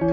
[0.00, 0.08] Ya,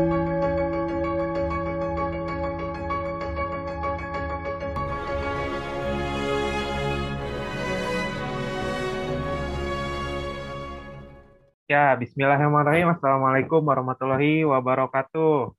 [11.95, 12.91] Bismillahirrahmanirrahim.
[12.91, 15.55] Assalamualaikum warahmatullahi wabarakatuh.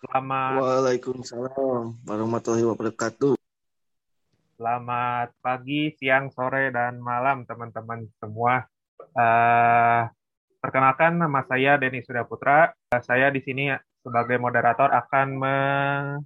[0.00, 3.36] Selamat Waalaikumsalam warahmatullahi wabarakatuh.
[4.56, 8.64] Selamat pagi, siang, sore, dan malam teman-teman semua.
[9.12, 10.08] Uh,
[10.60, 12.70] perkenalkan nama saya Denny Surya Putra.
[13.02, 15.56] Saya di sini sebagai moderator akan me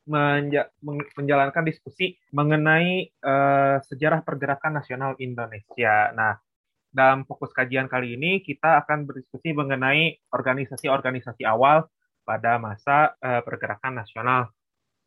[0.06, 0.70] menja
[1.18, 6.14] menjalankan diskusi mengenai uh, sejarah pergerakan nasional Indonesia.
[6.14, 6.38] Nah,
[6.94, 11.86] dalam fokus kajian kali ini kita akan berdiskusi mengenai organisasi-organisasi awal
[12.22, 14.50] pada masa uh, pergerakan nasional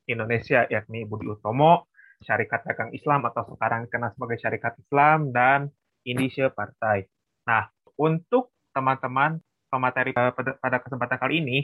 [0.07, 1.87] Indonesia yakni Budi Utomo,
[2.23, 5.71] Syarikat Dagang Islam atau sekarang dikenal sebagai Syarikat Islam dan
[6.03, 7.07] Indische Partai.
[7.47, 7.67] Nah,
[7.99, 9.41] untuk teman-teman
[9.73, 10.29] pemateri uh,
[10.61, 11.57] pada kesempatan kali ini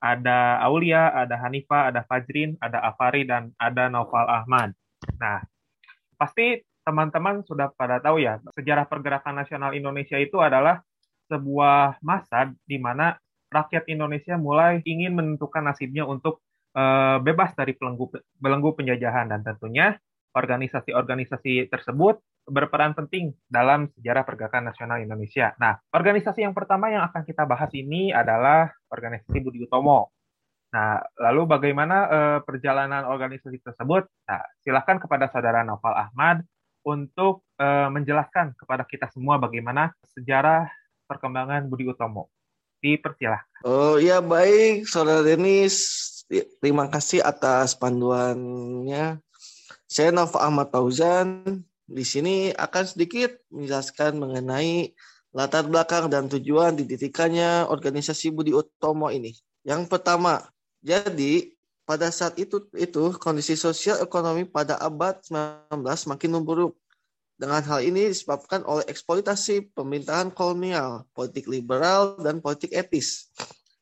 [0.00, 4.72] ada Aulia, ada Hanifa, ada Fajrin, ada Afari dan ada Noval Ahmad.
[5.16, 5.44] Nah,
[6.16, 10.84] pasti teman-teman sudah pada tahu ya, sejarah pergerakan nasional Indonesia itu adalah
[11.32, 13.16] sebuah masa di mana
[13.48, 16.44] rakyat Indonesia mulai ingin menentukan nasibnya untuk
[16.76, 19.96] uh, bebas dari belenggu, belenggu penjajahan dan tentunya
[20.36, 25.56] organisasi-organisasi tersebut berperan penting dalam sejarah pergerakan nasional Indonesia.
[25.56, 30.12] Nah, organisasi yang pertama yang akan kita bahas ini adalah organisasi Budi Utomo.
[30.74, 34.10] Nah, lalu bagaimana uh, perjalanan organisasi tersebut?
[34.26, 36.42] Nah, silakan kepada saudara Noval Ahmad
[36.84, 40.68] untuk uh, menjelaskan kepada kita semua bagaimana sejarah
[41.08, 42.28] perkembangan Budi Utomo.
[42.84, 43.64] Dipersilahkan.
[43.64, 46.04] Oh iya baik, Saudara Denis.
[46.60, 49.24] Terima kasih atas panduannya.
[49.88, 51.64] Saya Nova Ahmad Fauzan.
[51.84, 54.96] Di sini akan sedikit menjelaskan mengenai
[55.36, 59.36] latar belakang dan tujuan didirikannya organisasi Budi Utomo ini.
[59.66, 60.40] Yang pertama,
[60.80, 61.52] jadi
[61.84, 66.72] pada saat itu itu kondisi sosial ekonomi pada abad 19 makin memburuk.
[67.34, 73.34] Dengan hal ini disebabkan oleh eksploitasi pemerintahan kolonial, politik liberal, dan politik etis.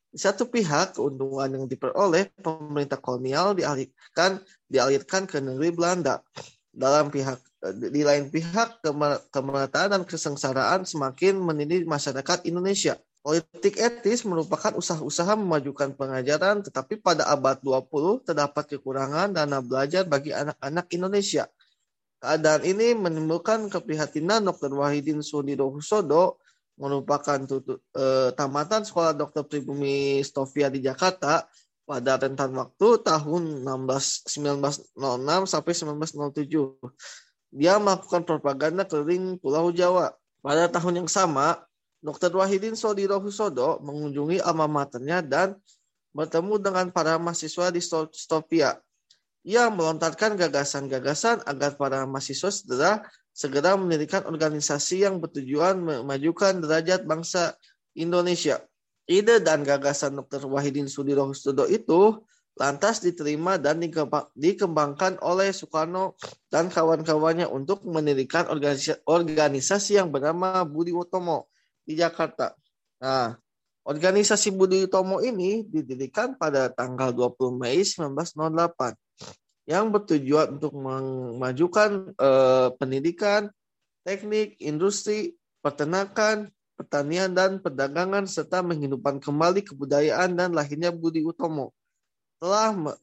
[0.08, 6.24] Di satu pihak, keuntungan yang diperoleh pemerintah kolonial dialihkan dialirkan ke negeri Belanda.
[6.72, 8.82] Dalam pihak di lain pihak,
[9.30, 12.98] kemerataan dan kesengsaraan semakin mendidik masyarakat Indonesia.
[13.22, 20.34] Politik etis merupakan usaha-usaha memajukan pengajaran, tetapi pada abad 20 terdapat kekurangan dana belajar bagi
[20.34, 21.46] anak-anak Indonesia.
[22.18, 24.74] Keadaan ini menimbulkan keprihatinan Dr.
[24.74, 26.42] Wahidin Sudido Husodo
[26.74, 29.46] merupakan tutup, eh, tamatan sekolah Dr.
[29.46, 31.46] Pribumi Stovia di Jakarta
[31.86, 36.74] pada rentan waktu tahun 16, 1906 sampai 1907.
[37.52, 40.16] Dia melakukan propaganda keliling Pulau Jawa.
[40.40, 41.60] Pada tahun yang sama,
[42.02, 42.34] Dr.
[42.34, 45.54] Wahidin Sodiro Husodo mengunjungi alma maternya dan
[46.16, 47.78] bertemu dengan para mahasiswa di
[48.10, 48.80] Stopia.
[49.44, 57.56] Ia melontarkan gagasan-gagasan agar para mahasiswa segera segera mendirikan organisasi yang bertujuan memajukan derajat bangsa
[57.96, 58.60] Indonesia.
[59.06, 60.46] Ide dan gagasan Dr.
[60.46, 63.80] Wahidin Sudiro Husodo itu lantas diterima dan
[64.36, 66.20] dikembangkan oleh Soekarno
[66.52, 68.44] dan kawan-kawannya untuk mendirikan
[69.08, 71.48] organisasi yang bernama Budi Utomo
[71.88, 72.52] di Jakarta.
[73.00, 73.34] Nah,
[73.88, 79.00] organisasi Budi Utomo ini didirikan pada tanggal 20 Mei 1908
[79.64, 83.48] yang bertujuan untuk memajukan eh, pendidikan,
[84.04, 91.70] teknik, industri, peternakan, pertanian dan perdagangan serta menghidupkan kembali kebudayaan dan lahirnya Budi Utomo.
[92.42, 92.98] Telah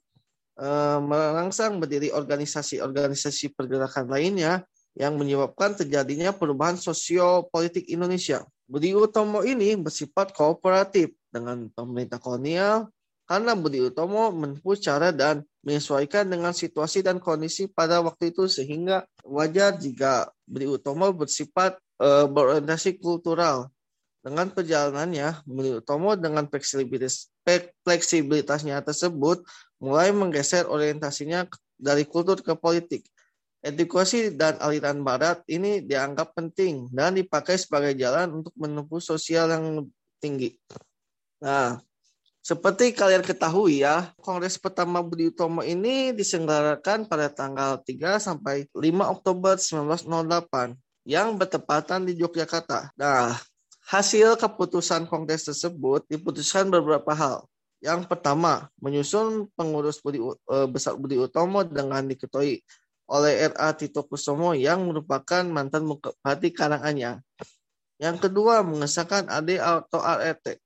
[0.59, 4.67] eh, merangsang berdiri organisasi-organisasi pergerakan lainnya
[4.99, 8.43] yang menyebabkan terjadinya perubahan sosio-politik Indonesia.
[8.67, 12.91] Budi Utomo ini bersifat kooperatif dengan pemerintah kolonial
[13.29, 19.05] karena Budi Utomo menempuh cara dan menyesuaikan dengan situasi dan kondisi pada waktu itu sehingga
[19.21, 23.69] wajar jika Budi Utomo bersifat e, berorientasi kultural.
[24.19, 27.31] Dengan perjalanannya, Budi Utomo dengan fleksibilitas,
[27.81, 29.41] fleksibilitasnya tersebut
[29.81, 31.47] mulai menggeser orientasinya
[31.79, 33.07] dari kultur ke politik.
[33.59, 39.83] Edukasi dan aliran barat ini dianggap penting dan dipakai sebagai jalan untuk menempuh sosial yang
[40.23, 40.55] tinggi.
[41.43, 41.79] Nah,
[42.39, 48.79] seperti kalian ketahui ya, Kongres pertama Budi Utomo ini diselenggarakan pada tanggal 3 sampai 5
[49.11, 52.95] Oktober 1908 yang bertepatan di Yogyakarta.
[52.95, 53.35] Nah,
[53.89, 57.49] hasil keputusan Kongres tersebut diputuskan beberapa hal.
[57.81, 62.61] Yang pertama, menyusun pengurus Budi, uh, besar Budi Utomo dengan diketuai
[63.09, 63.73] oleh R.A.
[63.73, 67.25] Tito Kusumo yang merupakan mantan Bupati Karanganyar.
[67.97, 70.61] Yang kedua, mengesahkan AD atau RRT.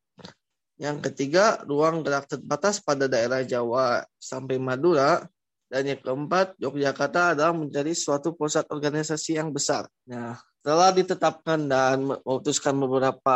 [0.81, 5.23] Yang ketiga, ruang gerak terbatas pada daerah Jawa sampai Madura.
[5.71, 9.89] Dan yang keempat, Yogyakarta adalah menjadi suatu pusat organisasi yang besar.
[10.05, 13.35] Nah, setelah ditetapkan dan memutuskan beberapa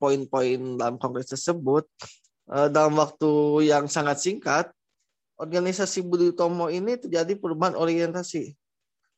[0.00, 1.84] poin-poin dalam kongres tersebut,
[2.48, 4.72] eh, dalam waktu yang sangat singkat,
[5.36, 8.56] organisasi Budi Utomo ini terjadi perubahan orientasi.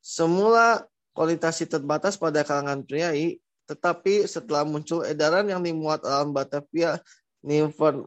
[0.02, 0.82] Semula
[1.14, 3.38] kualitasnya terbatas pada kalangan priai,
[3.70, 6.98] tetapi setelah muncul edaran yang dimuat dalam Batavia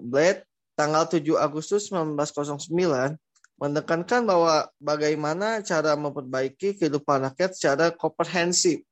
[0.04, 0.44] Blade
[0.76, 3.16] tanggal 7 Agustus 1909
[3.58, 8.84] menekankan bahwa bagaimana cara memperbaiki kehidupan rakyat secara komprehensif.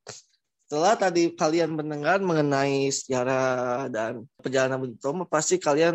[0.66, 5.94] Setelah tadi kalian mendengar mengenai sejarah dan perjalanan Budi Utomo, pasti kalian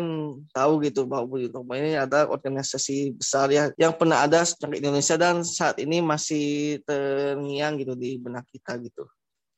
[0.55, 5.19] tahu gitu bahwa Budi Utomo ini ada organisasi besar ya yang pernah ada di Indonesia
[5.19, 9.03] dan saat ini masih terngiang gitu di benak kita gitu.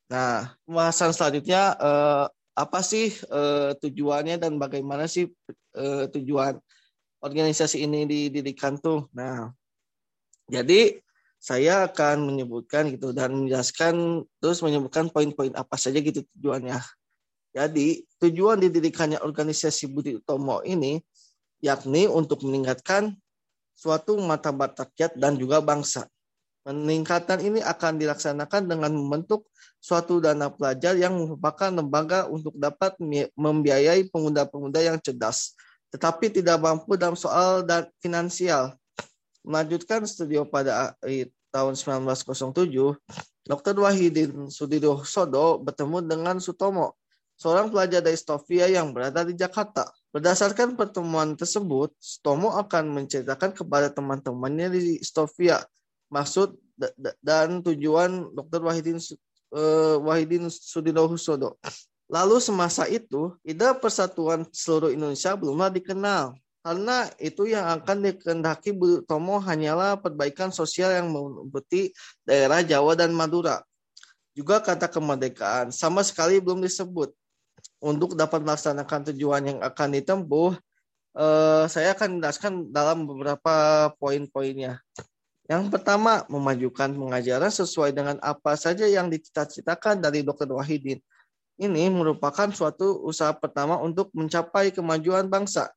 [0.10, 2.26] Nah, pembahasan selanjutnya eh,
[2.58, 5.30] apa sih eh, tujuannya dan bagaimana sih
[5.78, 6.58] eh, tujuan
[7.22, 9.14] organisasi ini didirikan tuh.
[9.14, 9.54] Nah,
[10.50, 11.03] jadi
[11.44, 16.80] saya akan menyebutkan gitu dan menjelaskan terus menyebutkan poin-poin apa saja gitu tujuannya.
[17.52, 21.04] Jadi, tujuan didirikannya organisasi Budi Utomo ini
[21.60, 23.12] yakni untuk meningkatkan
[23.76, 26.08] suatu martabat rakyat dan juga bangsa.
[26.64, 29.52] Peningkatan ini akan dilaksanakan dengan membentuk
[29.84, 32.96] suatu dana pelajar yang merupakan lembaga untuk dapat
[33.36, 35.60] membiayai pemuda-pemuda yang cerdas,
[35.92, 38.80] tetapi tidak mampu dalam soal dan finansial.
[39.44, 40.96] Melanjutkan studio pada
[41.52, 42.96] tahun 1907,
[43.44, 43.76] Dr.
[43.76, 46.96] Wahidin Sodo bertemu dengan Sutomo,
[47.36, 49.92] seorang pelajar dari Stovia yang berada di Jakarta.
[50.16, 55.60] Berdasarkan pertemuan tersebut, Sutomo akan menceritakan kepada teman-temannya di Stovia
[56.14, 56.54] maksud
[57.22, 58.62] dan tujuan Dr.
[58.62, 59.02] Wahidin
[59.54, 61.58] uh, Wahidin Sudirohusodo.
[62.12, 66.38] Lalu semasa itu, ide persatuan seluruh Indonesia belumlah dikenal.
[66.64, 71.92] Karena itu yang akan dikehendaki Bu Tomo hanyalah perbaikan sosial yang meliputi
[72.24, 73.60] daerah Jawa dan Madura.
[74.32, 77.12] Juga kata kemerdekaan sama sekali belum disebut.
[77.84, 80.56] Untuk dapat melaksanakan tujuan yang akan ditempuh,
[81.20, 83.56] eh, saya akan menjelaskan dalam beberapa
[84.00, 84.80] poin-poinnya.
[85.52, 90.48] Yang pertama, memajukan pengajaran sesuai dengan apa saja yang dicita-citakan dari Dr.
[90.56, 91.04] Wahidin
[91.62, 95.70] ini merupakan suatu usaha pertama untuk mencapai kemajuan bangsa.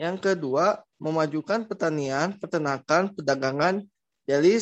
[0.00, 3.84] Yang kedua, memajukan pertanian, peternakan, perdagangan.
[4.24, 4.58] Jadi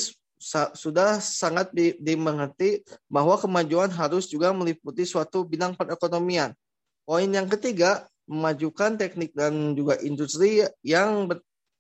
[0.75, 6.57] sudah sangat dimengerti bahwa kemajuan harus juga meliputi suatu bidang perekonomian.
[7.05, 11.29] Poin yang ketiga, memajukan teknik dan juga industri yang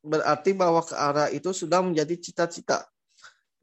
[0.04, 2.84] berarti bahwa ke arah itu sudah menjadi cita-cita.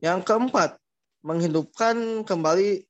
[0.02, 0.78] Yang keempat,
[1.26, 2.86] menghidupkan kembali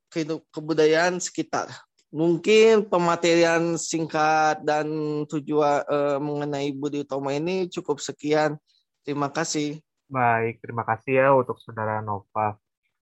[0.52, 1.72] kebudayaan sekitar
[2.18, 4.90] mungkin pematerian singkat dan
[5.30, 8.58] tujuan uh, mengenai Budi Utomo ini cukup sekian.
[9.06, 9.78] Terima kasih.
[10.10, 12.58] Baik, terima kasih ya untuk saudara Nova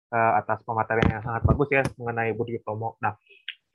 [0.09, 2.97] uh, atas pematerian yang sangat bagus ya mengenai Budi Utomo.
[3.05, 3.13] Nah,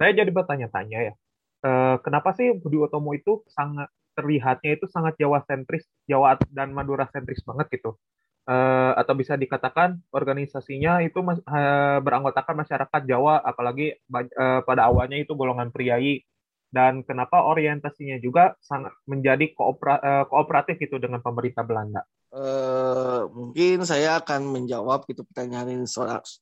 [0.02, 1.14] saya jadi bertanya-tanya ya,
[1.62, 7.06] uh, kenapa sih Budi Utomo itu sangat terlihatnya itu sangat Jawa sentris, Jawa dan Madura
[7.14, 8.02] sentris banget gitu
[8.48, 15.20] uh, atau bisa dikatakan organisasinya itu mas, uh, beranggotakan masyarakat Jawa, apalagi uh, pada awalnya
[15.20, 16.24] itu golongan priai
[16.70, 22.06] dan kenapa orientasinya juga sangat menjadi koopera, kooperatif itu dengan pemerintah Belanda.
[22.30, 25.90] Uh, mungkin saya akan menjawab itu pertanyaan ini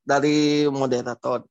[0.04, 1.48] dari moderator.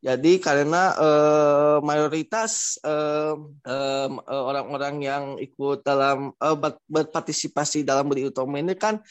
[0.00, 6.56] Jadi karena uh, mayoritas orang-orang orang -orang yang ikut dalam uh,
[6.88, 9.04] berpartisipasi dalam beri utama ini kan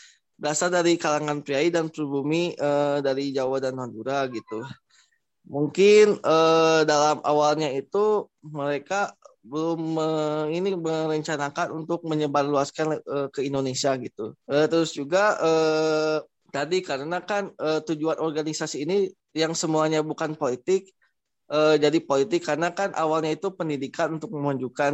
[0.44, 4.60] berasal dari kalangan priai dan pribumi uh, dari Jawa dan Madura gitu.
[5.48, 13.96] Mungkin uh, dalam awalnya itu mereka belum uh, ini merencanakan untuk menyebarluaskan uh, ke Indonesia
[13.96, 14.36] gitu.
[14.44, 16.20] Uh, terus juga uh,
[16.52, 20.92] tadi karena kan uh, tujuan organisasi ini yang semuanya bukan politik
[21.52, 24.94] uh, jadi politik karena kan awalnya itu pendidikan untuk memajukan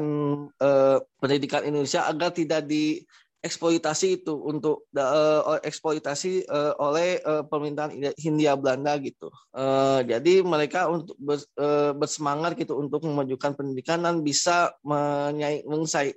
[0.62, 3.02] uh, pendidikan Indonesia agar tidak di
[3.40, 9.32] eksploitasi itu untuk uh, eksploitasi uh, oleh uh, pemerintahan Hindia Belanda gitu.
[9.56, 15.64] Uh, jadi mereka untuk ber, uh, bersemangat gitu untuk memajukan pendidikan dan bisa menyaing,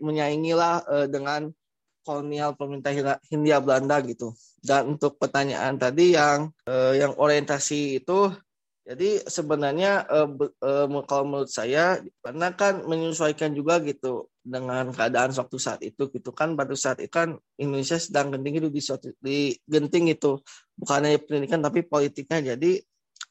[0.03, 1.55] menyaingilah uh, dengan
[2.03, 2.91] kolonial pemerintah
[3.31, 4.35] Hindia Belanda gitu.
[4.59, 8.35] Dan untuk pertanyaan tadi yang uh, yang orientasi itu
[8.93, 10.29] jadi sebenarnya uh,
[10.61, 16.29] uh, kalau menurut saya karena kan menyesuaikan juga gitu dengan keadaan waktu saat itu gitu
[16.37, 16.53] kan.
[16.53, 18.83] Pada saat itu kan Indonesia sedang genting itu di,
[19.17, 20.37] di genting itu.
[20.77, 22.53] Bukan hanya pendidikan tapi politiknya.
[22.53, 22.85] Jadi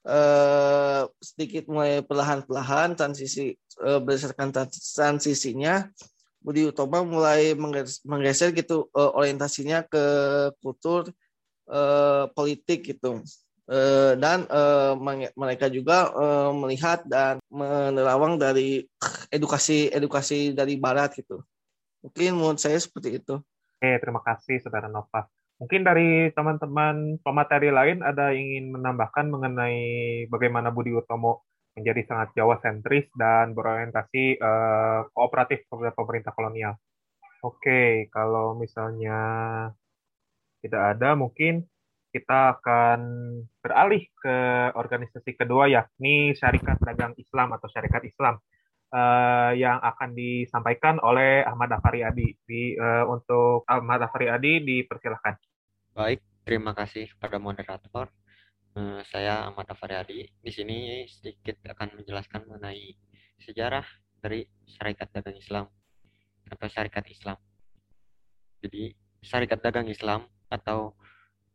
[0.09, 3.53] uh, sedikit mulai perlahan-perlahan transisi
[3.85, 5.85] uh, berdasarkan transisinya
[6.41, 7.53] Budi Utama mulai
[8.01, 10.03] menggeser gitu uh, orientasinya ke
[10.57, 11.05] kultur
[11.69, 13.21] uh, politik gitu.
[13.71, 14.99] Uh, dan uh,
[15.31, 18.83] mereka juga uh, melihat dan menerawang dari
[19.31, 21.39] edukasi edukasi dari barat gitu.
[22.03, 23.39] Mungkin menurut saya seperti itu.
[23.79, 25.23] Oke, terima kasih Saudara Nova.
[25.55, 29.79] Mungkin dari teman-teman pemateri lain ada yang ingin menambahkan mengenai
[30.27, 36.75] bagaimana Budi Utomo menjadi sangat Jawa sentris dan berorientasi uh, kooperatif kepada pemerintah kolonial.
[37.39, 39.15] Oke, kalau misalnya
[40.59, 41.70] tidak ada, mungkin
[42.11, 42.99] kita akan
[43.63, 44.35] beralih ke
[44.75, 48.35] organisasi kedua yakni Syarikat Dagang Islam atau Syarikat Islam
[48.91, 52.35] uh, yang akan disampaikan oleh Ahmad Afari Adi.
[52.43, 55.39] Di, uh, untuk Ahmad Afari Adi dipersilahkan.
[55.95, 58.11] Baik, terima kasih pada moderator.
[58.75, 60.27] Uh, saya Ahmad Afariadi.
[60.39, 62.95] Di sini sedikit akan menjelaskan mengenai
[63.39, 63.83] sejarah
[64.21, 65.65] dari Syarikat Dagang Islam
[66.51, 67.39] atau Syarikat Islam.
[68.61, 70.93] Jadi, Syarikat Dagang Islam atau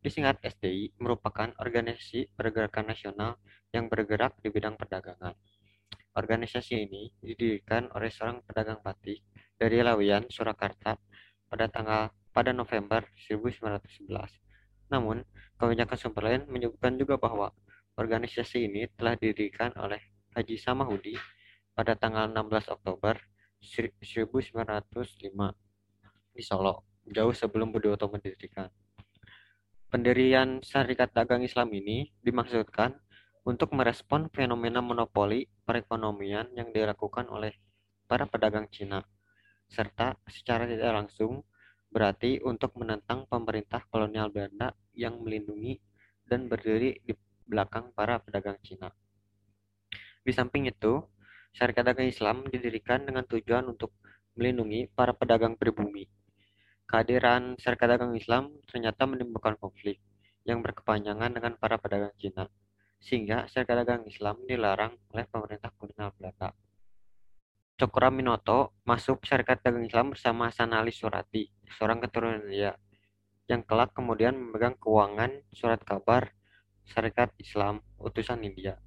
[0.07, 3.43] disingkat SDI merupakan organisasi pergerakan nasional
[3.75, 5.35] yang bergerak di bidang perdagangan.
[6.15, 9.27] Organisasi ini didirikan oleh seorang pedagang batik
[9.59, 10.95] dari Lawian, Surakarta
[11.51, 14.07] pada tanggal pada November 1911.
[14.95, 15.27] Namun,
[15.59, 17.51] kebanyakan sumber lain menyebutkan juga bahwa
[17.99, 19.99] organisasi ini telah didirikan oleh
[20.39, 21.19] Haji Samahudi
[21.75, 23.19] pada tanggal 16 Oktober
[23.59, 24.55] 1905
[26.31, 28.71] di Solo, jauh sebelum Budi Utomo didirikan.
[29.97, 32.93] Pendirian Syarikat Dagang Islam ini dimaksudkan
[33.49, 37.57] untuk merespon fenomena monopoli perekonomian yang dilakukan oleh
[38.05, 39.01] para pedagang Cina,
[39.65, 41.49] serta secara tidak langsung
[41.89, 45.81] berarti untuk menentang pemerintah kolonial Belanda yang melindungi
[46.29, 47.17] dan berdiri di
[47.49, 48.93] belakang para pedagang Cina.
[50.21, 51.01] Di samping itu,
[51.57, 53.97] Syarikat Dagang Islam didirikan dengan tujuan untuk
[54.37, 56.05] melindungi para pedagang pribumi.
[56.87, 59.99] Kehadiran Syarikat Dagang Islam ternyata menimbulkan konflik
[60.47, 62.47] yang berkepanjangan dengan para pedagang Cina,
[63.03, 66.55] sehingga Syarikat Dagang Islam dilarang oleh pemerintah kolonial Belanda.
[67.75, 72.79] Cokro Minoto masuk Syarikat Dagang Islam bersama Hasan Ali Surati, seorang keturunan India,
[73.51, 76.31] yang kelak kemudian memegang keuangan surat kabar
[76.87, 78.79] Syarikat Islam utusan India.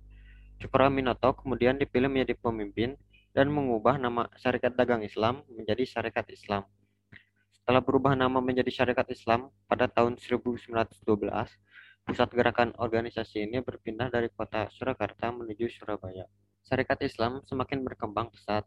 [0.64, 2.96] Cokro Minoto kemudian dipilih menjadi pemimpin
[3.36, 6.64] dan mengubah nama Syarikat Dagang Islam menjadi Syarikat Islam.
[7.70, 11.06] Setelah berubah nama menjadi Syarikat Islam pada tahun 1912,
[12.02, 16.26] pusat gerakan organisasi ini berpindah dari kota Surakarta menuju Surabaya.
[16.66, 18.66] Syarikat Islam semakin berkembang pesat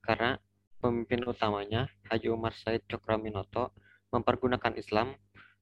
[0.00, 0.40] karena
[0.80, 3.76] pemimpin utamanya Haji Umar Said Cokraminoto
[4.16, 5.12] mempergunakan Islam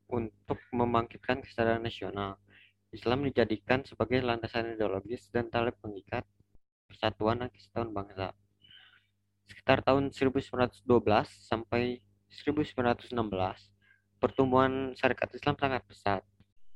[0.07, 2.39] untuk membangkitkan kesadaran nasional.
[2.95, 6.23] Islam dijadikan sebagai landasan ideologis dan tali pengikat
[6.87, 8.31] persatuan dan kesatuan bangsa.
[9.51, 10.87] Sekitar tahun 1912
[11.51, 13.13] sampai 1916,
[14.19, 16.23] pertumbuhan syarikat Islam sangat pesat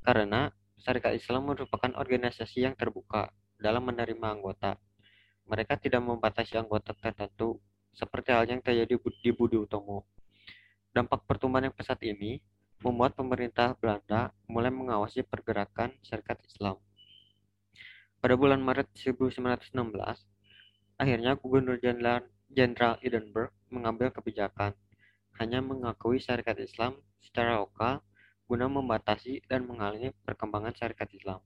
[0.04, 4.80] karena syarikat Islam merupakan organisasi yang terbuka dalam menerima anggota
[5.50, 7.58] mereka tidak membatasi anggota tertentu,
[7.90, 10.06] seperti hal yang terjadi di Budi Utomo.
[10.94, 12.38] Dampak pertumbuhan yang pesat ini
[12.78, 16.78] membuat pemerintah Belanda mulai mengawasi pergerakan syarikat Islam.
[18.22, 19.74] Pada bulan Maret 1916,
[21.02, 24.78] akhirnya Gubernur Jenderal Edinburgh mengambil kebijakan
[25.40, 28.04] hanya mengakui syarikat Islam secara lokal
[28.44, 31.40] guna membatasi dan menghalangi perkembangan syarikat Islam.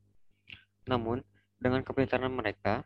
[0.89, 1.21] Namun,
[1.61, 2.85] dengan kepintaran mereka,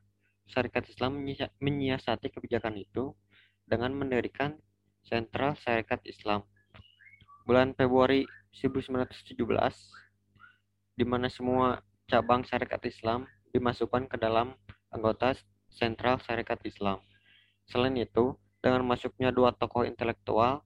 [0.49, 1.21] Syarikat Islam
[1.61, 3.13] menyiasati kebijakan itu
[3.69, 4.57] dengan mendirikan
[5.05, 6.43] Sentral Syarikat Islam.
[7.45, 8.25] Bulan Februari
[8.57, 9.39] 1917,
[10.97, 14.57] di mana semua cabang Syarikat Islam dimasukkan ke dalam
[14.89, 15.37] anggota
[15.69, 17.05] Sentral Syarikat Islam.
[17.69, 18.35] Selain itu,
[18.65, 20.65] dengan masuknya dua tokoh intelektual,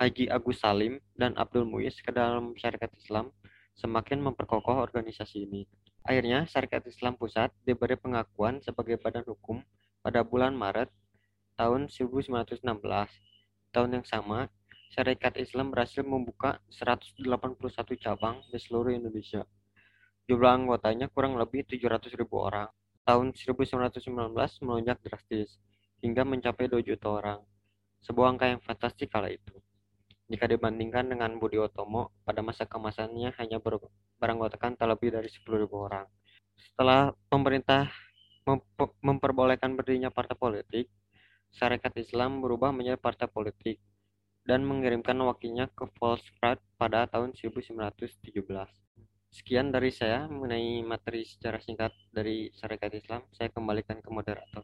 [0.00, 3.36] Haji Agus Salim dan Abdul Muiz ke dalam Syarikat Islam,
[3.76, 5.68] semakin memperkokoh organisasi ini.
[6.08, 9.60] Akhirnya, Syarikat Islam Pusat diberi pengakuan sebagai badan hukum
[10.00, 10.88] pada bulan Maret
[11.60, 12.64] tahun 1916.
[13.76, 14.48] Tahun yang sama,
[14.88, 17.20] Syarikat Islam berhasil membuka 181
[18.00, 19.44] cabang di seluruh Indonesia.
[20.32, 22.72] Jumlah anggotanya kurang lebih 700 ribu orang.
[23.04, 24.00] Tahun 1919
[24.64, 25.60] melonjak drastis,
[26.00, 27.44] hingga mencapai 2 juta orang.
[28.00, 29.60] Sebuah angka yang fantastik kala itu.
[30.30, 33.82] Jika dibandingkan dengan Budi Otomo, pada masa kemasannya hanya ber
[34.22, 36.06] beranggotakan tak lebih dari 10.000 orang.
[36.54, 37.90] Setelah pemerintah
[39.02, 40.86] memperbolehkan berdirinya partai politik,
[41.50, 43.82] Syarikat Islam berubah menjadi partai politik
[44.46, 48.38] dan mengirimkan wakilnya ke Volkswagen pada tahun 1917.
[49.30, 53.26] Sekian dari saya mengenai materi secara singkat dari Syarikat Islam.
[53.34, 54.62] Saya kembalikan ke moderator.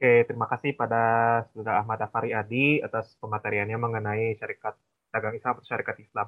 [0.00, 0.96] Oke, terima kasih pada
[1.52, 4.72] Saudara Ahmad Afari Adi atas pemateriannya mengenai syarikat
[5.12, 6.24] dagang Islam atau syarikat Islam.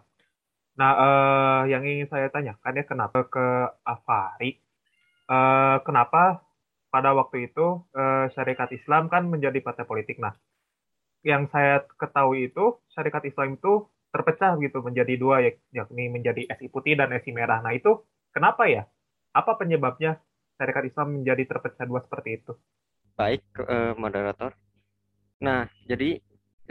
[0.77, 3.47] Nah, eh, yang ingin saya tanyakan ya kenapa ke
[3.81, 4.61] Afari,
[5.33, 6.45] eh, kenapa
[6.93, 10.21] pada waktu itu eh, syarikat Islam kan menjadi partai politik.
[10.21, 10.37] Nah,
[11.25, 15.37] yang saya ketahui itu syarikat Islam itu terpecah gitu menjadi dua
[15.73, 17.65] yakni menjadi SI putih dan SI merah.
[17.65, 18.05] Nah, itu
[18.37, 18.85] kenapa ya?
[19.33, 20.21] Apa penyebabnya
[20.61, 22.55] syarikat Islam menjadi terpecah dua seperti itu?
[23.13, 24.57] Baik, eh, moderator.
[25.45, 26.17] Nah, jadi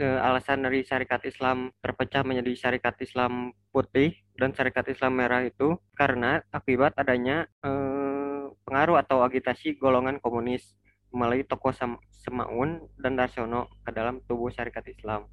[0.02, 5.78] eh, alasan dari syarikat Islam terpecah menjadi syarikat Islam putih dan syarikat Islam merah itu
[5.94, 10.74] karena akibat adanya eh, pengaruh atau agitasi golongan komunis
[11.14, 11.70] melalui tokoh
[12.10, 15.28] Semaun dan Darsono ke dalam tubuh syarikat Islam.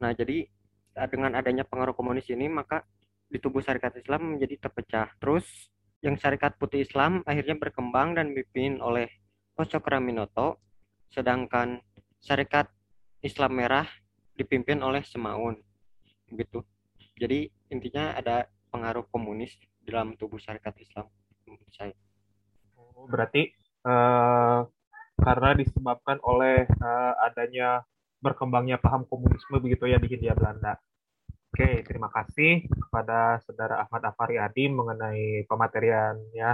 [0.00, 0.48] Nah, jadi
[1.10, 2.82] dengan adanya pengaruh komunis ini maka
[3.30, 5.14] di tubuh syarikat Islam menjadi terpecah.
[5.22, 5.46] Terus
[6.02, 9.19] yang syarikat putih Islam akhirnya berkembang dan dipimpin oleh
[9.66, 10.60] Cokraminoto,
[11.10, 11.80] sedangkan
[12.20, 12.68] Syarikat
[13.24, 13.88] Islam Merah
[14.36, 15.56] dipimpin oleh Semaun.
[16.28, 16.64] Begitu.
[17.20, 19.52] Jadi intinya ada pengaruh komunis
[19.84, 21.10] dalam tubuh syarikat Islam
[21.44, 21.96] menurut saya.
[22.78, 23.52] Oh, berarti
[23.84, 24.64] uh,
[25.20, 27.84] karena disebabkan oleh uh, adanya
[28.20, 30.80] berkembangnya paham komunisme begitu ya di Hindia Belanda.
[31.50, 36.50] Oke, terima kasih kepada Saudara Ahmad Afari Adi mengenai pemateriannya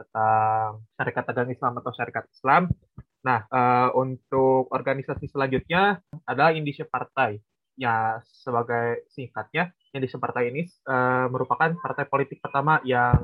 [0.00, 2.72] tentang syarikat dagang Islam atau syarikat Islam.
[3.20, 7.36] Nah, uh, untuk organisasi selanjutnya adalah Indonesia Partai.
[7.76, 13.20] Ya, sebagai singkatnya, Indonesia Partai ini uh, merupakan partai politik pertama yang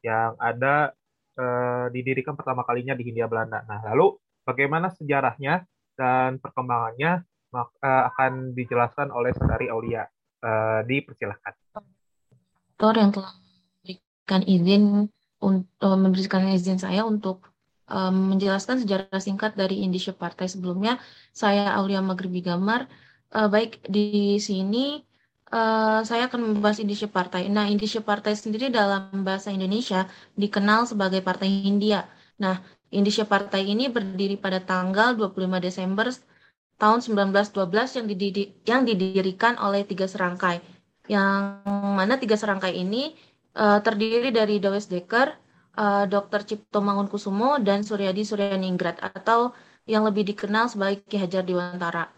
[0.00, 0.96] yang ada
[1.36, 3.64] uh, didirikan pertama kalinya di Hindia Belanda.
[3.64, 5.64] Nah, lalu bagaimana sejarahnya
[5.96, 10.04] dan perkembangannya uh, akan dijelaskan oleh Saudari Aulia.
[10.40, 11.52] Uh, dipersilahkan.
[12.80, 17.50] yang telah memberikan izin untuk memberikan izin saya untuk
[17.90, 21.00] um, menjelaskan sejarah singkat dari Indonesia Partai sebelumnya.
[21.34, 22.86] Saya Aulia Maghribi Gamar.
[23.30, 25.06] Uh, baik di sini
[25.54, 27.50] uh, saya akan membahas Indonesia Partai.
[27.50, 30.06] Nah, Indonesia Partai sendiri dalam bahasa Indonesia
[30.38, 32.06] dikenal sebagai Partai Hindia.
[32.40, 36.10] Nah, Indonesia Partai ini berdiri pada tanggal 25 Desember
[36.80, 40.58] tahun 1912 yang, didiri, yang didirikan oleh tiga serangkai.
[41.10, 43.14] Yang mana tiga serangkai ini
[43.56, 45.34] uh, terdiri dari Dawes Dekker,
[45.78, 46.46] uh, Dr.
[46.46, 49.54] Cipto Mangunkusumo, dan Suryadi Suryaningrat atau
[49.88, 52.10] yang lebih dikenal sebagai Ki Hajar Dewantara.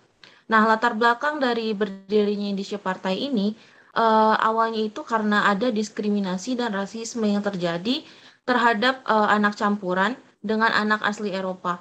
[0.50, 3.56] Nah, latar belakang dari berdirinya Indonesia Partai ini
[3.96, 8.04] uh, awalnya itu karena ada diskriminasi dan rasisme yang terjadi
[8.42, 11.80] terhadap uh, anak campuran dengan anak asli Eropa.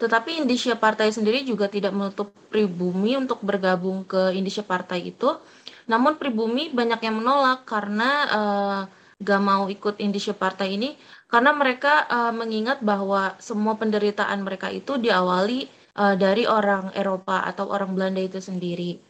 [0.00, 5.36] Tetapi Indonesia Partai sendiri juga tidak menutup pribumi untuk bergabung ke Indonesia Partai itu
[5.90, 8.80] namun pribumi banyak yang menolak karena uh,
[9.18, 10.94] gak mau ikut Indonesia Partai ini
[11.26, 15.66] karena mereka uh, mengingat bahwa semua penderitaan mereka itu diawali
[15.98, 19.02] uh, dari orang Eropa atau orang Belanda itu sendiri.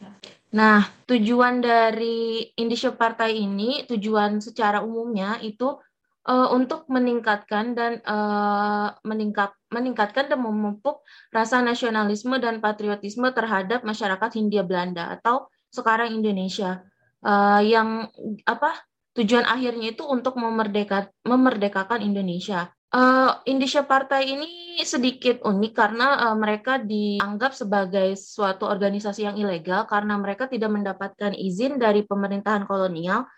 [0.51, 5.79] Nah, tujuan dari Indonesia Partai ini, tujuan secara umumnya itu
[6.27, 14.31] uh, untuk meningkatkan dan uh, meningkat meningkatkan dan memupuk rasa nasionalisme dan patriotisme terhadap masyarakat
[14.37, 16.83] Hindia Belanda atau sekarang Indonesia
[17.25, 18.11] uh, yang
[18.45, 18.75] apa
[19.15, 22.71] tujuan akhirnya itu untuk memerdeka, memerdekakan Indonesia.
[22.91, 29.87] Uh, Indonesia Partai ini sedikit unik karena uh, mereka dianggap sebagai suatu organisasi yang ilegal
[29.87, 33.31] karena mereka tidak mendapatkan izin dari pemerintahan kolonial.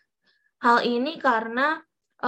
[0.64, 1.76] Hal ini karena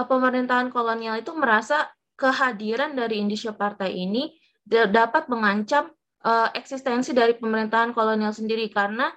[0.03, 1.87] pemerintahan kolonial itu merasa
[2.19, 4.35] kehadiran dari Indonesia Partai ini
[4.67, 5.87] dapat mengancam
[6.25, 9.13] uh, eksistensi dari pemerintahan kolonial sendiri karena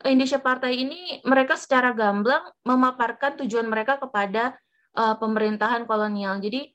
[0.00, 4.56] Indonesia Partai ini mereka secara gamblang memaparkan tujuan mereka kepada
[4.96, 6.40] uh, pemerintahan kolonial.
[6.40, 6.72] Jadi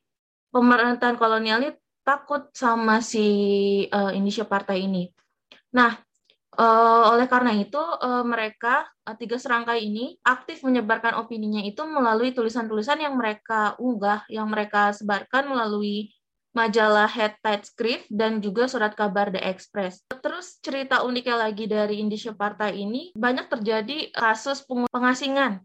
[0.53, 1.71] pemerintahan kolonial ini
[2.05, 3.25] takut sama si
[3.89, 5.09] uh, Indonesia Partai ini.
[5.73, 6.04] Nah,
[6.55, 12.31] uh, oleh karena itu uh, mereka uh, tiga serangkai ini aktif menyebarkan opininya itu melalui
[12.31, 16.15] tulisan-tulisan yang mereka unggah, yang mereka sebarkan melalui
[16.55, 20.07] majalah Head Tide Script, dan juga surat kabar The Express.
[20.07, 25.59] Terus cerita uniknya lagi dari Indonesia Partai ini, banyak terjadi kasus pengasingan.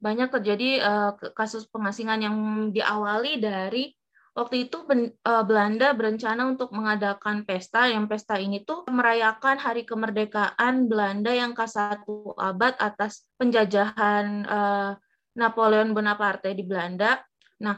[0.00, 2.36] Banyak terjadi uh, kasus pengasingan yang
[2.72, 3.92] diawali dari
[4.40, 10.88] waktu itu uh, Belanda berencana untuk mengadakan pesta, yang pesta ini tuh merayakan hari kemerdekaan
[10.88, 12.08] Belanda yang ke-1
[12.40, 14.90] abad atas penjajahan uh,
[15.36, 17.20] Napoleon Bonaparte di Belanda.
[17.60, 17.76] Nah,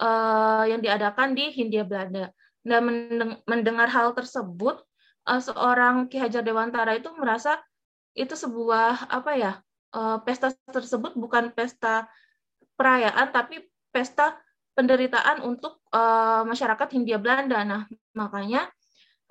[0.00, 2.32] uh, yang diadakan di Hindia Belanda.
[2.64, 2.84] Dan
[3.48, 4.80] mendengar hal tersebut,
[5.24, 7.60] seorang Ki Hajar Dewantara itu merasa
[8.16, 9.52] itu sebuah apa ya
[10.24, 12.08] pesta tersebut bukan pesta
[12.76, 13.60] perayaan tapi
[13.92, 14.36] pesta
[14.78, 17.66] penderitaan untuk uh, masyarakat Hindia Belanda.
[17.66, 17.82] Nah,
[18.14, 18.70] makanya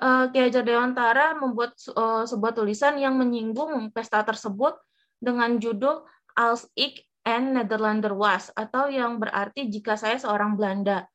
[0.03, 4.75] uh, Ki Hajar Dewantara membuat uh, sebuah tulisan yang menyinggung pesta tersebut
[5.23, 6.03] dengan judul
[6.37, 11.07] Als ik en Nederlander was atau yang berarti jika saya seorang Belanda.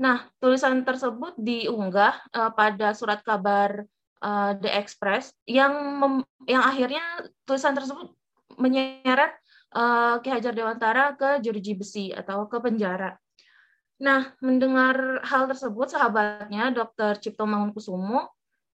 [0.00, 3.86] Nah, tulisan tersebut diunggah uh, pada surat kabar
[4.24, 5.70] uh, The Express yang
[6.00, 6.14] mem
[6.50, 7.04] yang akhirnya
[7.46, 8.10] tulisan tersebut
[8.58, 9.38] menyeret
[9.76, 13.14] uh, Ki Hajar Dewantara ke jeruji besi atau ke penjara.
[14.02, 17.18] Nah, mendengar hal tersebut, sahabatnya Dr.
[17.22, 18.26] Cipto Mangunkusumo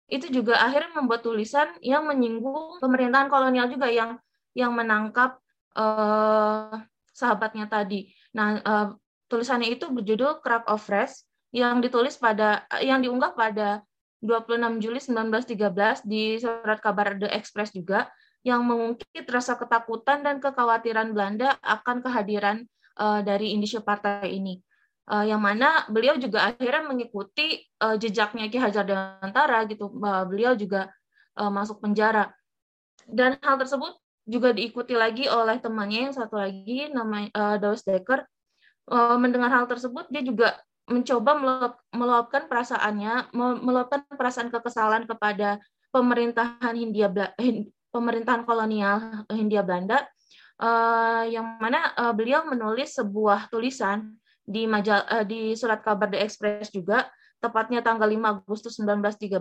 [0.10, 4.18] itu juga akhirnya membuat tulisan yang menyinggung pemerintahan kolonial juga yang
[4.58, 5.38] yang menangkap
[5.78, 6.82] uh,
[7.14, 8.10] sahabatnya tadi.
[8.34, 8.88] Nah, uh,
[9.30, 13.86] tulisannya itu berjudul Crack of Rest yang ditulis pada yang diunggah pada
[14.26, 18.10] 26 Juli 1913 di surat kabar The Express juga
[18.44, 22.58] yang mengungkit rasa ketakutan dan kekhawatiran Belanda akan kehadiran
[23.00, 24.60] uh, dari Indonesia Partai ini.
[25.10, 29.89] Uh, yang mana beliau juga akhirnya mengikuti uh, jejaknya Ki Hajar Dewantara gitu.
[29.98, 30.93] Uh, beliau juga
[31.34, 32.30] uh, masuk penjara.
[33.10, 33.98] Dan hal tersebut
[34.30, 38.22] juga diikuti lagi oleh temannya yang satu lagi namanya uh, Dawes Dekker
[38.93, 40.54] uh, mendengar hal tersebut dia juga
[40.86, 41.38] mencoba
[41.93, 45.58] meluapkan perasaannya meluapkan perasaan kekesalan kepada
[45.89, 47.10] pemerintahan Hindia
[47.93, 50.06] pemerintahan kolonial Hindia Belanda
[50.62, 54.17] uh, yang mana uh, beliau menulis sebuah tulisan
[54.50, 57.06] di majal uh, di surat kabar The Express juga
[57.38, 59.38] tepatnya tanggal 5 Agustus 1913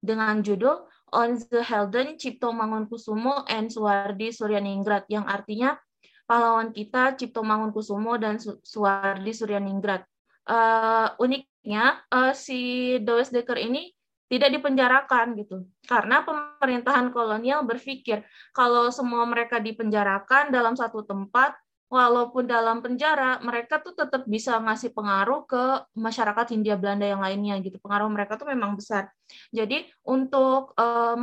[0.00, 5.76] dengan judul On the Helden Cipto Mangunkusumo and Suwardi Suryaningrat yang artinya
[6.24, 10.08] pahlawan kita Cipto Mangunkusumo dan Suwardi Suryaningrat.
[10.48, 13.92] Uh, uniknya uh, si Does Dekker ini
[14.30, 18.22] tidak dipenjarakan gitu karena pemerintahan kolonial berpikir
[18.54, 21.58] kalau semua mereka dipenjarakan dalam satu tempat
[21.90, 27.58] walaupun dalam penjara mereka tuh tetap bisa ngasih pengaruh ke masyarakat Hindia Belanda yang lainnya
[27.58, 27.82] gitu.
[27.82, 29.10] Pengaruh mereka tuh memang besar.
[29.50, 31.18] Jadi untuk uh,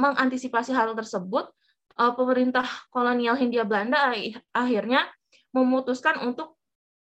[0.00, 1.52] mengantisipasi hal tersebut
[2.00, 4.16] uh, pemerintah kolonial Hindia Belanda
[4.56, 5.04] akhirnya
[5.52, 6.56] memutuskan untuk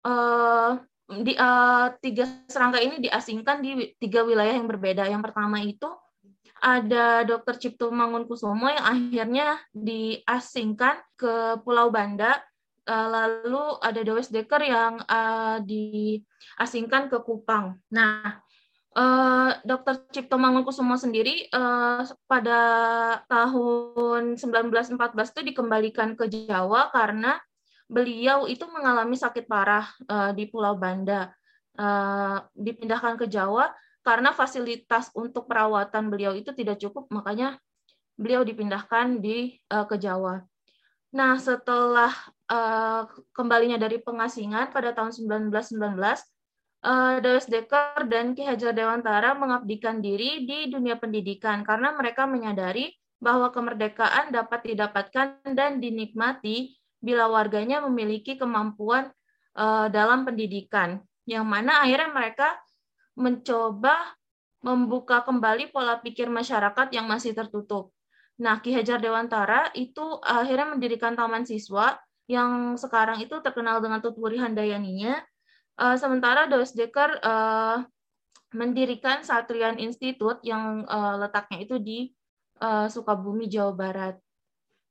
[0.08, 5.04] uh, di uh, tiga serangga ini diasingkan di tiga wilayah yang berbeda.
[5.04, 5.90] Yang pertama itu
[6.60, 7.56] ada Dr.
[7.56, 12.40] Cipto Mangunkusumo yang akhirnya diasingkan ke Pulau Banda
[12.90, 17.78] Eh, lalu ada Dewes Dekker yang uh, diasingkan ke Kupang.
[17.94, 18.42] Nah,
[18.98, 20.10] uh, Dr.
[20.10, 22.60] Cipto Mangunkusumo sendiri uh, pada
[23.30, 27.38] tahun 1914 itu dikembalikan ke Jawa karena
[27.86, 31.30] beliau itu mengalami sakit parah uh, di Pulau Banda.
[31.78, 33.70] Uh, dipindahkan ke Jawa
[34.02, 37.54] karena fasilitas untuk perawatan beliau itu tidak cukup, makanya
[38.18, 40.49] beliau dipindahkan di uh, ke Jawa.
[41.10, 42.14] Nah, setelah
[42.46, 43.02] uh,
[43.34, 45.74] kembalinya dari pengasingan pada tahun 1919,
[46.86, 52.94] uh, Dewes Dekker dan Ki Hajar Dewantara mengabdikan diri di dunia pendidikan karena mereka menyadari
[53.18, 59.10] bahwa kemerdekaan dapat didapatkan dan dinikmati bila warganya memiliki kemampuan
[59.58, 62.48] uh, dalam pendidikan, yang mana akhirnya mereka
[63.18, 63.96] mencoba
[64.60, 67.92] membuka kembali pola pikir masyarakat yang masih tertutup.
[68.40, 74.40] Nah, Ki Hajar Dewantara itu akhirnya mendirikan taman siswa yang sekarang itu terkenal dengan Tutwuri
[74.40, 75.20] Handayaninya.
[75.76, 77.84] Uh, sementara Dois Dekker uh,
[78.56, 81.98] mendirikan Satrian Institute yang uh, letaknya itu di
[82.64, 84.16] uh, Sukabumi, Jawa Barat.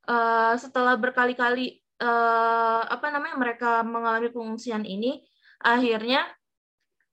[0.06, 5.22] Uh, setelah berkali-kali uh, apa namanya mereka mengalami pengungsian ini,
[5.62, 6.24] akhirnya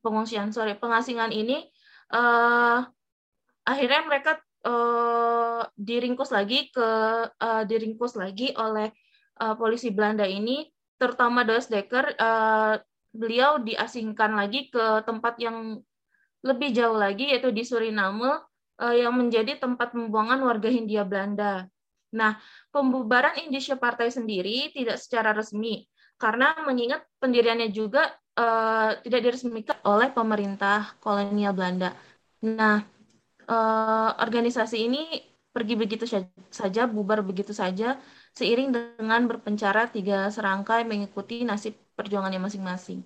[0.01, 1.67] pengungsian sorry pengasingan ini
[2.15, 2.79] uh,
[3.67, 6.89] akhirnya mereka uh, diringkus lagi ke
[7.29, 8.89] uh, diringkus lagi oleh
[9.41, 10.65] uh, polisi Belanda ini,
[10.97, 12.79] terutama Dos Dekker, uh,
[13.13, 15.81] beliau diasingkan lagi ke tempat yang
[16.45, 18.29] lebih jauh lagi yaitu di Suriname
[18.81, 21.65] uh, yang menjadi tempat pembuangan warga Hindia Belanda.
[22.13, 22.39] Nah,
[22.71, 25.83] pembubaran Indonesia Partai sendiri tidak secara resmi
[26.17, 31.93] karena mengingat pendiriannya juga uh, tidak diresmikan oleh pemerintah kolonial Belanda.
[32.41, 32.81] Nah,
[33.49, 36.05] uh, organisasi ini pergi begitu
[36.53, 37.97] saja, bubar begitu saja,
[38.37, 43.01] seiring dengan berpencara tiga serangkai mengikuti nasib perjuangannya masing-masing.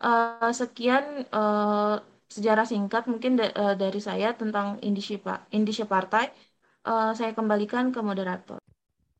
[0.00, 2.00] Uh, sekian uh,
[2.32, 6.32] sejarah singkat mungkin da uh, dari saya tentang Indonesia Partai.
[6.80, 8.56] Uh, saya kembalikan ke moderator.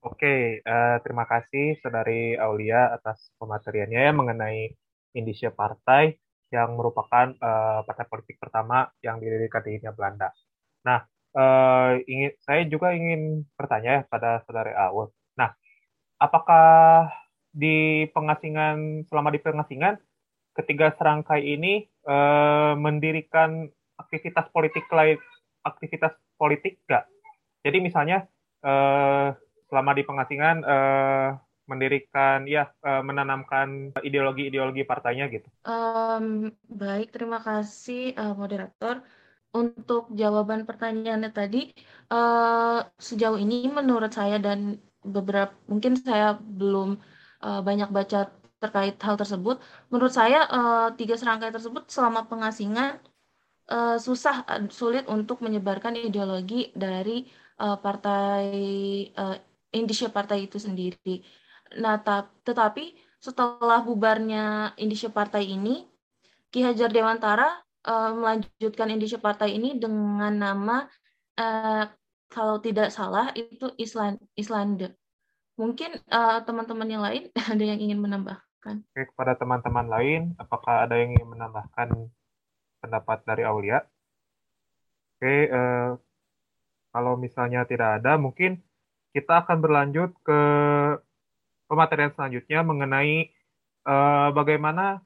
[0.00, 4.72] Oke, uh, terima kasih Saudari Aulia atas pemateriannya ya mengenai
[5.12, 6.16] Indonesia Partai
[6.48, 10.32] yang merupakan uh, partai politik pertama yang didirikan di India Belanda.
[10.86, 11.04] Nah,
[11.36, 15.12] uh, ingin saya juga ingin bertanya ya pada saudara Awul.
[15.36, 15.52] Nah,
[16.20, 17.08] apakah
[17.50, 19.98] di pengasingan selama di pengasingan
[20.54, 25.18] ketiga serangkai ini uh, mendirikan aktivitas politik lain,
[25.66, 27.04] aktivitas politik nggak?
[27.60, 28.24] Jadi misalnya
[28.64, 29.36] uh,
[29.68, 31.36] selama di pengasingan uh,
[31.70, 35.46] mendirikan ya uh, menanamkan ideologi-ideologi partainya gitu.
[35.62, 39.06] Um, baik, terima kasih uh, moderator.
[39.50, 41.74] Untuk jawaban pertanyaannya tadi,
[42.14, 47.02] uh, sejauh ini menurut saya dan beberapa mungkin saya belum
[47.42, 48.30] uh, banyak baca
[48.62, 49.58] terkait hal tersebut.
[49.90, 53.02] Menurut saya uh, tiga serangkai tersebut selama pengasingan
[53.72, 57.26] uh, susah sulit untuk menyebarkan ideologi dari
[57.58, 58.46] uh, partai
[59.16, 59.34] uh,
[59.74, 61.22] Indonesia Partai itu sendiri.
[61.78, 62.02] Nah,
[62.42, 65.86] tetapi setelah bubarnya Indonesia Partai ini,
[66.50, 70.88] Ki Hajar Dewantara uh, melanjutkan Indonesia Partai ini dengan nama
[71.40, 71.84] uh,
[72.30, 74.94] kalau tidak salah itu Island Islande.
[75.60, 76.00] Mungkin
[76.46, 78.84] teman-teman uh, yang lain ada yang ingin menambahkan.
[78.84, 81.88] Oke, kepada teman-teman lain, apakah ada yang ingin menambahkan
[82.80, 83.84] pendapat dari Aulia?
[85.20, 86.00] Oke, uh,
[86.90, 88.64] kalau misalnya tidak ada, mungkin
[89.12, 90.40] kita akan berlanjut ke
[91.66, 93.30] pematerian selanjutnya mengenai
[93.86, 95.02] uh, bagaimana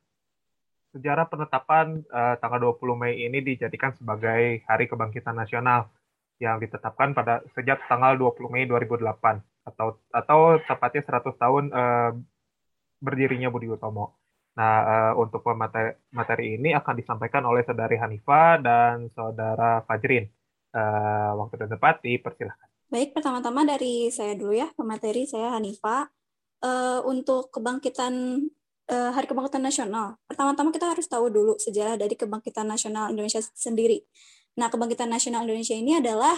[0.94, 5.90] sejarah penetapan uh, tanggal 20 Mei ini dijadikan sebagai Hari Kebangkitan Nasional
[6.38, 9.42] yang ditetapkan pada sejak tanggal 20 Mei 2008
[9.74, 12.10] atau atau tepatnya 100 tahun uh,
[13.02, 14.14] berdirinya Budi Utomo.
[14.54, 20.30] Nah, uh, untuk materi, materi ini akan disampaikan oleh Saudari Hanifa dan Saudara Fajrin.
[20.74, 22.66] Uh, waktu dan tempat dipersilahkan.
[22.90, 26.10] Baik, pertama-tama dari saya dulu ya, pemateri saya Hanifa.
[26.64, 28.40] Uh, untuk kebangkitan
[28.90, 30.18] uh, Hari Kebangkitan Nasional.
[30.26, 34.02] Pertama-tama kita harus tahu dulu sejarah dari Kebangkitan Nasional Indonesia sendiri.
[34.58, 36.36] Nah, Kebangkitan Nasional Indonesia ini adalah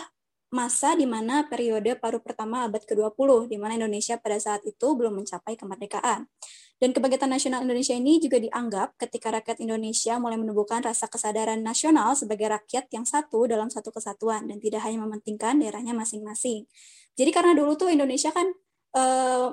[0.54, 5.22] masa di mana periode paruh pertama abad ke-20, di mana Indonesia pada saat itu belum
[5.22, 6.30] mencapai kemerdekaan.
[6.76, 12.12] Dan kebangkitan nasional Indonesia ini juga dianggap ketika rakyat Indonesia mulai menumbuhkan rasa kesadaran nasional
[12.12, 16.68] sebagai rakyat yang satu dalam satu kesatuan dan tidak hanya mementingkan daerahnya masing-masing.
[17.16, 18.52] Jadi karena dulu tuh Indonesia kan
[18.92, 19.02] e,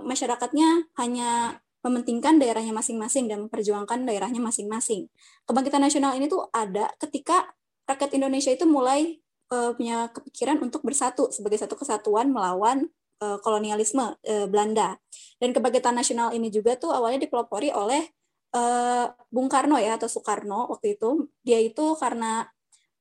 [0.03, 5.11] masyarakatnya hanya mementingkan daerahnya masing-masing dan memperjuangkan daerahnya masing-masing.
[5.43, 7.51] Kebangkitan nasional ini tuh ada ketika
[7.83, 9.19] rakyat Indonesia itu mulai
[9.51, 12.87] uh, punya kepikiran untuk bersatu sebagai satu kesatuan melawan
[13.19, 14.95] uh, kolonialisme uh, Belanda.
[15.37, 18.07] Dan kebangkitan nasional ini juga tuh awalnya dipelopori oleh
[18.55, 21.27] uh, Bung Karno ya atau Soekarno waktu itu.
[21.43, 22.47] Dia itu karena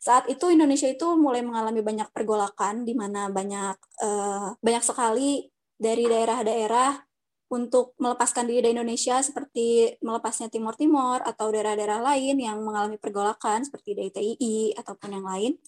[0.03, 5.47] saat itu Indonesia itu mulai mengalami banyak pergolakan di mana banyak uh, banyak sekali
[5.79, 7.12] dari daerah-daerah
[7.53, 13.69] untuk melepaskan diri dari Indonesia seperti melepasnya Timur Timur atau daerah-daerah lain yang mengalami pergolakan
[13.69, 15.61] seperti DITII ataupun yang lain.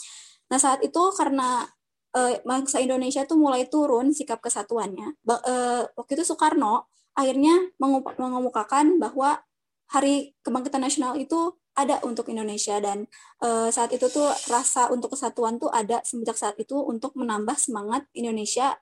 [0.49, 1.69] Nah saat itu karena
[2.17, 7.69] uh, bangsa Indonesia itu mulai turun sikap kesatuannya, uh, waktu itu Soekarno akhirnya
[8.17, 9.45] mengemukakan bahwa
[9.93, 13.05] Hari Kebangkitan Nasional itu ada untuk Indonesia dan
[13.45, 18.07] uh, saat itu tuh rasa untuk kesatuan tuh ada semenjak saat itu untuk menambah semangat
[18.17, 18.79] Indonesia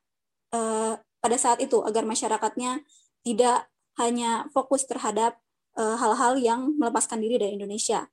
[0.55, 2.83] uh, pada saat itu agar masyarakatnya
[3.23, 3.71] tidak
[4.03, 5.39] hanya fokus terhadap
[5.79, 8.11] eh, hal-hal uh, yang melepaskan diri dari Indonesia.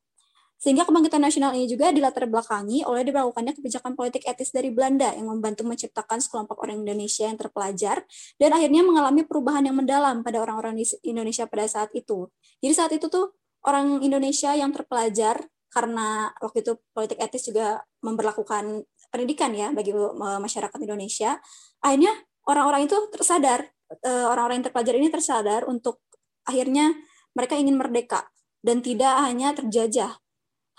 [0.59, 5.31] Sehingga kebangkitan nasional ini juga dilatar belakangi oleh diberlakukannya kebijakan politik etis dari Belanda yang
[5.31, 8.03] membantu menciptakan sekelompok orang Indonesia yang terpelajar
[8.35, 12.27] dan akhirnya mengalami perubahan yang mendalam pada orang-orang Indonesia pada saat itu.
[12.59, 13.31] Jadi saat itu tuh
[13.63, 15.39] orang Indonesia yang terpelajar
[15.71, 18.83] karena waktu itu politik etis juga memperlakukan
[19.15, 21.39] pendidikan ya bagi eh, masyarakat Indonesia,
[21.79, 22.11] akhirnya
[22.49, 23.69] orang-orang itu tersadar,
[24.01, 26.01] eh, orang-orang yang terpelajar ini tersadar untuk
[26.49, 26.97] akhirnya
[27.37, 28.25] mereka ingin merdeka
[28.65, 30.17] dan tidak hanya terjajah.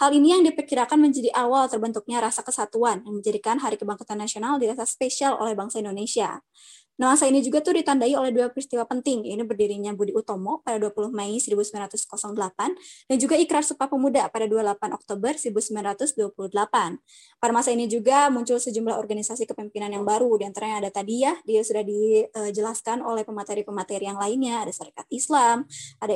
[0.00, 4.88] Hal ini yang diperkirakan menjadi awal terbentuknya rasa kesatuan yang menjadikan Hari Kebangkitan Nasional dirasa
[4.88, 6.40] spesial oleh bangsa Indonesia.
[7.00, 11.08] Nuansa ini juga tuh ditandai oleh dua peristiwa penting, ini berdirinya Budi Utomo pada 20
[11.16, 11.88] Mei 1908
[13.08, 16.28] dan juga Ikrar Sumpah Pemuda pada 28 Oktober 1928.
[17.40, 21.32] Pada masa ini juga muncul sejumlah organisasi kepemimpinan yang baru, di antaranya ada tadi ya,
[21.48, 25.64] dia sudah dijelaskan oleh pemateri-pemateri yang lainnya, ada Serikat Islam,
[26.04, 26.12] ada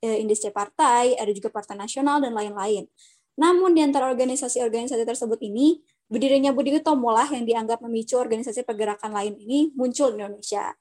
[0.00, 2.88] Industri Partai, ada juga Partai Nasional, dan lain-lain.
[3.36, 5.80] Namun di antara organisasi-organisasi tersebut ini,
[6.12, 10.76] Berdirinya Budi Utomo lah yang dianggap memicu organisasi pergerakan lain ini muncul di Indonesia.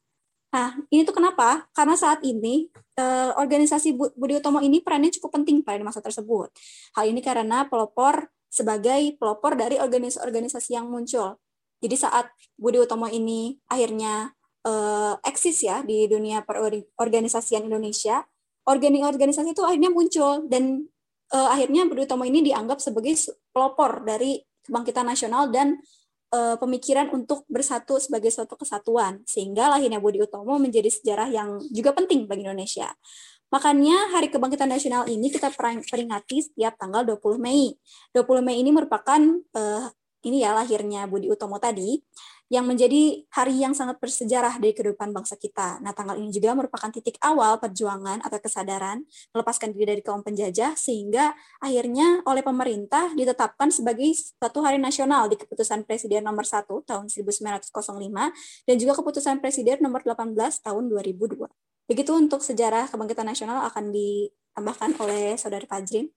[0.52, 1.72] Nah, ini tuh kenapa?
[1.72, 2.68] Karena saat ini
[3.00, 6.52] eh, organisasi Budi Utomo ini perannya cukup penting pada masa tersebut.
[7.00, 11.40] Hal ini karena pelopor sebagai pelopor dari organisasi-organisasi yang muncul.
[11.80, 12.28] Jadi saat
[12.60, 14.36] Budi Utomo ini akhirnya
[14.68, 18.28] eh, eksis ya di dunia perorganisasian Indonesia,
[18.68, 20.92] organisasi itu akhirnya muncul dan
[21.32, 23.16] eh, akhirnya Budi Utomo ini dianggap sebagai
[23.56, 25.80] pelopor dari kebangkitan nasional dan
[26.32, 31.94] uh, pemikiran untuk bersatu sebagai suatu kesatuan sehingga lahirnya Budi Utomo menjadi sejarah yang juga
[31.94, 32.90] penting bagi Indonesia.
[33.52, 37.76] Makanya Hari Kebangkitan Nasional ini kita peringati setiap tanggal 20 Mei.
[38.16, 39.20] 20 Mei ini merupakan
[39.60, 39.92] uh,
[40.26, 42.02] ini ya lahirnya Budi Utomo tadi
[42.52, 45.80] yang menjadi hari yang sangat bersejarah dari kehidupan bangsa kita.
[45.80, 50.76] Nah, tanggal ini juga merupakan titik awal perjuangan atau kesadaran melepaskan diri dari kaum penjajah
[50.76, 51.32] sehingga
[51.64, 57.72] akhirnya oleh pemerintah ditetapkan sebagai suatu hari nasional di keputusan Presiden nomor 1 tahun 1905
[58.68, 61.48] dan juga keputusan Presiden nomor 18 tahun 2002.
[61.88, 66.12] Begitu untuk sejarah kebangkitan nasional akan ditambahkan oleh Saudara Fajrin.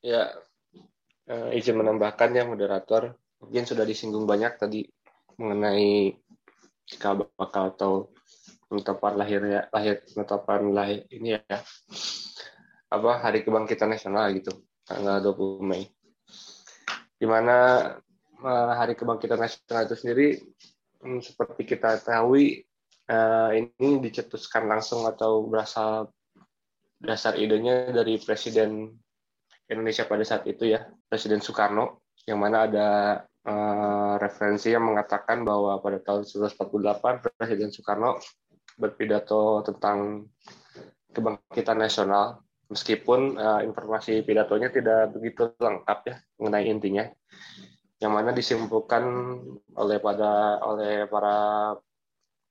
[0.00, 0.32] Ya,
[1.28, 3.12] uh, izin menambahkan ya moderator.
[3.42, 4.86] Mungkin sudah disinggung banyak tadi
[5.36, 6.16] mengenai
[6.88, 7.92] cikal bakal atau
[8.66, 11.42] penetapan lahirnya lahir penetapan lahir ini ya.
[12.90, 14.54] Apa hari kebangkitan nasional gitu
[14.86, 15.84] tanggal 20 Mei.
[17.16, 17.90] Di mana
[18.40, 20.28] uh, hari kebangkitan nasional itu sendiri
[21.02, 22.64] um, seperti kita ketahui
[23.10, 26.10] uh, ini dicetuskan langsung atau berasal
[26.96, 28.88] dasar idenya dari Presiden
[29.68, 32.88] Indonesia pada saat itu ya Presiden Soekarno yang mana ada
[33.46, 38.18] uh, referensi yang mengatakan bahwa pada tahun 1948 Presiden Soekarno
[38.76, 40.28] berpidato tentang
[41.14, 47.04] kebangkitan nasional meskipun uh, informasi pidatonya tidak begitu lengkap ya mengenai intinya
[48.02, 49.06] yang mana disimpulkan
[49.72, 51.72] oleh pada oleh para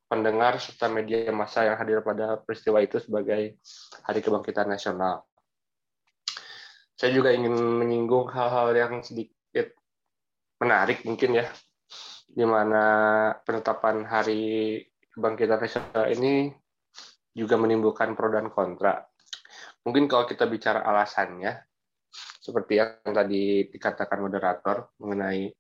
[0.10, 3.58] pendengar serta media massa yang hadir pada peristiwa itu sebagai
[4.06, 5.26] Hari Kebangkitan Nasional.
[6.96, 9.35] Saya juga ingin menyinggung hal-hal yang sedikit
[10.60, 11.46] menarik mungkin ya,
[12.26, 12.84] di mana
[13.44, 14.80] penetapan Hari
[15.12, 16.52] Kebangkitan Nasional ini
[17.36, 19.04] juga menimbulkan pro dan kontra.
[19.88, 21.62] Mungkin kalau kita bicara alasannya,
[22.42, 25.52] seperti yang tadi dikatakan moderator mengenai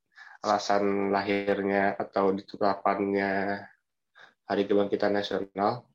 [0.46, 3.32] alasan lahirnya atau ditetapkannya
[4.46, 5.86] Hari Kebangkitan Nasional,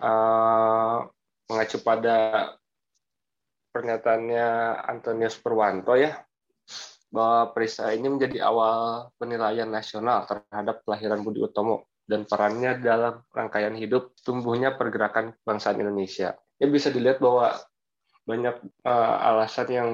[0.00, 0.98] uh,
[1.48, 2.48] mengacu pada
[3.72, 4.46] pernyataannya
[4.88, 6.16] Antonius Purwanto ya,
[7.12, 13.76] bahwa peristiwa ini menjadi awal penilaian nasional terhadap kelahiran Budi Utomo dan perannya dalam rangkaian
[13.76, 16.34] hidup tumbuhnya pergerakan kebangsaan Indonesia.
[16.56, 17.52] Ya bisa dilihat bahwa
[18.22, 18.54] banyak
[18.86, 19.90] uh, alasan yang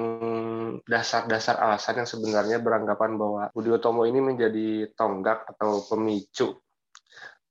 [0.85, 6.55] dasar-dasar alasan yang sebenarnya beranggapan bahwa Budi Utomo ini menjadi tonggak atau pemicu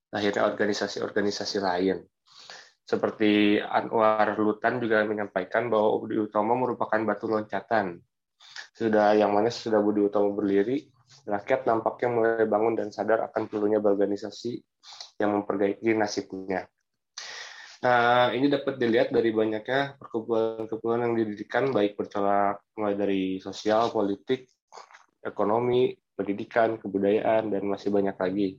[0.08, 2.00] lahirnya organisasi-organisasi lain.
[2.88, 8.00] Seperti Anwar Lutan juga menyampaikan bahwa Budi Utomo merupakan batu loncatan
[8.74, 10.86] sudah yang mana sudah Budi Utomo berdiri,
[11.26, 14.60] rakyat nampaknya mulai bangun dan sadar akan perlunya berorganisasi
[15.18, 16.68] yang memperbaiki nasibnya.
[17.78, 24.50] Nah, ini dapat dilihat dari banyaknya perkumpulan-perkumpulan yang didirikan, baik bercolak mulai dari sosial, politik,
[25.22, 28.58] ekonomi, pendidikan, kebudayaan, dan masih banyak lagi.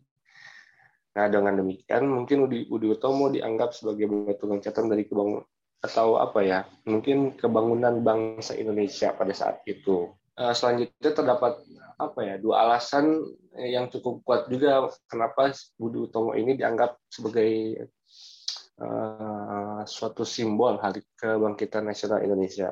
[1.19, 5.43] Nah, dengan demikian, mungkin Budi, Budi Utomo dianggap sebagai batu loncatan dari kebangun,
[5.79, 10.11] atau apa ya mungkin kebangunan bangsa Indonesia pada saat itu.
[10.39, 11.59] Uh, selanjutnya terdapat
[11.99, 13.19] apa ya dua alasan
[13.59, 17.75] yang cukup kuat juga kenapa Budi Utomo ini dianggap sebagai
[18.79, 22.71] uh, suatu simbol hari kebangkitan nasional Indonesia.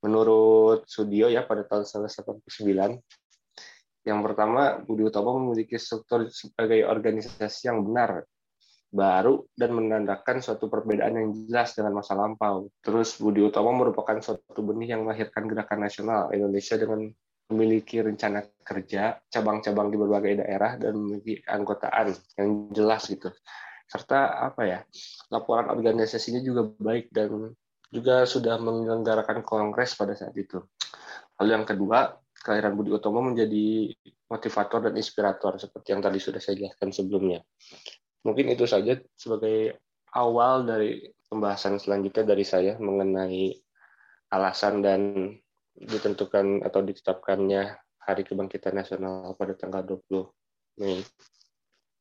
[0.00, 3.02] Menurut Sudio ya pada tahun 1989,
[4.08, 8.24] yang pertama Budi Utomo memiliki struktur sebagai organisasi yang benar
[8.90, 12.66] baru dan menandakan suatu perbedaan yang jelas dengan masa lampau.
[12.82, 17.06] Terus Budi Utomo merupakan suatu benih yang melahirkan gerakan nasional Indonesia dengan
[17.50, 23.30] memiliki rencana kerja, cabang-cabang di berbagai daerah dan memiliki anggotaan yang jelas gitu.
[23.90, 24.78] Serta apa ya,
[25.34, 27.50] laporan organisasinya juga baik dan
[27.90, 30.62] juga sudah menyelenggarakan kongres pada saat itu.
[31.42, 33.90] Lalu yang kedua, kelahiran Budi Utomo menjadi
[34.30, 37.42] motivator dan inspirator seperti yang tadi sudah saya jelaskan sebelumnya.
[38.26, 39.80] Mungkin itu saja sebagai
[40.12, 43.54] awal dari pembahasan selanjutnya dari saya mengenai
[44.34, 45.32] alasan dan
[45.74, 51.00] ditentukan atau ditetapkannya Hari Kebangkitan Nasional pada tanggal 20 Mei.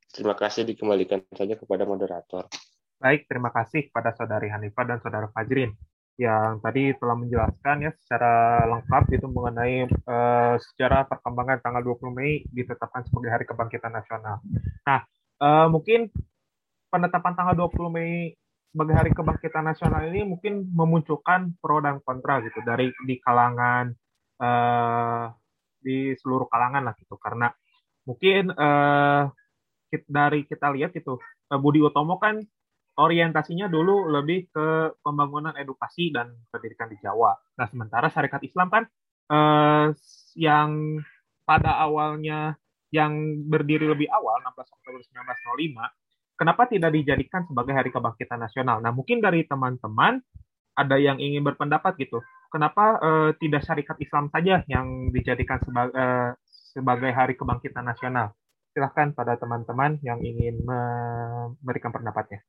[0.10, 2.50] Terima kasih dikembalikan saja kepada moderator.
[3.00, 5.72] Baik, terima kasih kepada Saudari Hanifah dan Saudara Fajrin
[6.20, 12.44] yang tadi telah menjelaskan ya secara lengkap itu mengenai uh, sejarah perkembangan tanggal 20 Mei
[12.52, 14.44] ditetapkan sebagai Hari Kebangkitan Nasional.
[14.84, 15.00] Nah,
[15.40, 16.12] uh, mungkin
[16.92, 18.36] penetapan tanggal 20 Mei
[18.70, 23.90] sebagai Hari Kebangkitan Nasional ini mungkin memunculkan pro dan kontra gitu dari di kalangan
[24.38, 25.26] uh,
[25.82, 27.50] di seluruh kalangan lah gitu karena
[28.06, 29.26] mungkin uh,
[30.06, 31.18] dari kita lihat itu
[31.50, 32.38] Budi Utomo kan
[33.00, 37.32] orientasinya dulu lebih ke pembangunan edukasi dan pendidikan di Jawa.
[37.56, 38.84] Nah sementara Syarikat Islam kan
[39.32, 39.88] uh,
[40.36, 41.00] yang
[41.48, 42.60] pada awalnya
[42.90, 43.14] yang
[43.46, 48.80] berdiri lebih awal 16 Oktober 1905 kenapa tidak dijadikan sebagai hari kebangkitan nasional?
[48.80, 50.24] Nah, mungkin dari teman-teman
[50.80, 52.24] ada yang ingin berpendapat gitu.
[52.48, 56.32] Kenapa uh, tidak syarikat Islam saja yang dijadikan sebagai uh,
[56.72, 58.32] sebagai hari kebangkitan nasional?
[58.72, 62.40] Silahkan pada teman-teman yang ingin memberikan pendapatnya.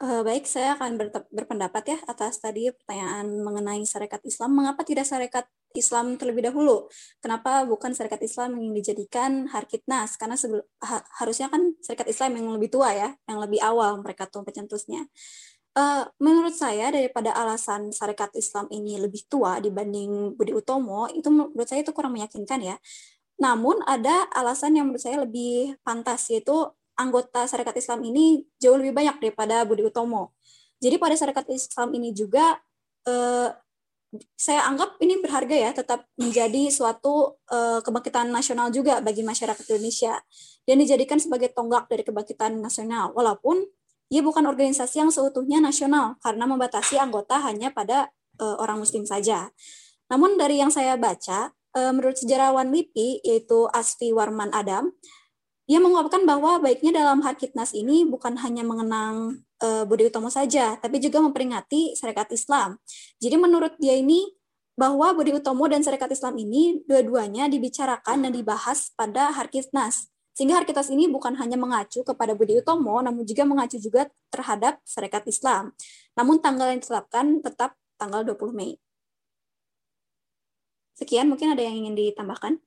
[0.00, 4.56] Uh, baik, saya akan ber berpendapat ya atas tadi pertanyaan mengenai syarikat Islam.
[4.56, 5.44] Mengapa tidak syarikat
[5.76, 6.88] Islam terlebih dahulu?
[7.20, 10.16] Kenapa bukan syarikat Islam yang dijadikan Harkitnas?
[10.16, 10.40] Karena
[10.88, 15.04] ha harusnya kan syarikat Islam yang lebih tua ya, yang lebih awal mereka tuh pencetusnya.
[15.76, 21.68] Uh, menurut saya daripada alasan syarikat Islam ini lebih tua dibanding Budi Utomo, itu menurut
[21.68, 22.80] saya itu kurang meyakinkan ya.
[23.36, 28.92] Namun ada alasan yang menurut saya lebih pantas yaitu anggota Syarikat Islam ini jauh lebih
[28.92, 30.36] banyak daripada Budi Utomo.
[30.80, 32.60] Jadi pada Syarikat Islam ini juga
[33.08, 33.48] eh,
[34.34, 40.18] saya anggap ini berharga ya, tetap menjadi suatu eh, kebangkitan nasional juga bagi masyarakat Indonesia
[40.66, 43.14] dan dijadikan sebagai tonggak dari kebangkitan nasional.
[43.14, 43.62] Walaupun
[44.10, 48.10] ia bukan organisasi yang seutuhnya nasional karena membatasi anggota hanya pada
[48.42, 49.54] eh, orang Muslim saja.
[50.10, 54.90] Namun dari yang saya baca, eh, menurut sejarawan LIPI yaitu Asfi Warman Adam,
[55.70, 60.98] ia mengungkapkan bahwa baiknya dalam Harkitnas ini bukan hanya mengenang uh, Budi Utomo saja, tapi
[60.98, 62.74] juga memperingati Syarikat Islam.
[63.22, 64.34] Jadi menurut dia ini
[64.74, 70.10] bahwa Budi Utomo dan Syarikat Islam ini dua-duanya dibicarakan dan dibahas pada Harkitnas.
[70.34, 75.22] Sehingga Harkitnas ini bukan hanya mengacu kepada Budi Utomo, namun juga mengacu juga terhadap Syarikat
[75.30, 75.70] Islam.
[76.18, 78.74] Namun tanggal yang ditetapkan tetap tanggal 20 Mei.
[80.98, 82.58] Sekian, mungkin ada yang ingin ditambahkan?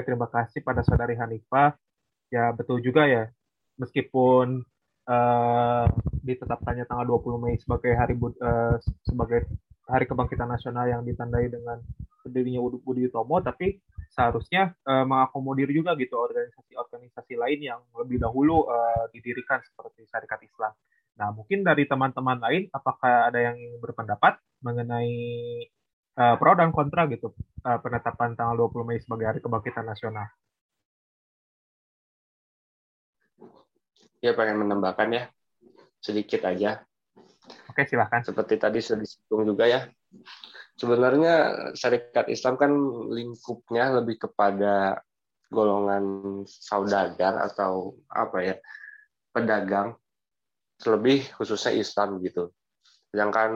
[0.00, 1.76] Terima kasih pada saudari Hanifah.
[2.32, 3.28] Ya, betul juga ya.
[3.76, 4.64] Meskipun
[5.04, 5.84] uh,
[6.24, 9.44] ditetapkannya tanggal 20 Mei sebagai hari uh, sebagai
[9.84, 11.82] hari kebangkitan nasional yang ditandai dengan
[12.22, 13.82] berdirinya Budi Utomo, tapi
[14.14, 20.72] seharusnya uh, mengakomodir juga gitu organisasi-organisasi lain yang lebih dahulu uh, didirikan seperti Syarikat Islam.
[21.18, 25.12] Nah, mungkin dari teman-teman lain, apakah ada yang berpendapat mengenai
[26.18, 27.32] uh, pro dan kontra gitu
[27.64, 30.28] uh, penetapan tanggal 20 Mei sebagai Hari Kebangkitan Nasional.
[34.22, 35.22] Ya pengen menambahkan ya
[35.98, 36.82] sedikit aja.
[37.70, 38.22] Oke silahkan.
[38.22, 39.80] Seperti tadi sudah disinggung juga ya.
[40.78, 41.34] Sebenarnya
[41.74, 42.72] syarikat Islam kan
[43.10, 45.02] lingkupnya lebih kepada
[45.52, 46.04] golongan
[46.48, 48.56] saudagar atau apa ya
[49.34, 49.98] pedagang,
[50.80, 52.54] terlebih khususnya Islam gitu.
[53.12, 53.52] Sedangkan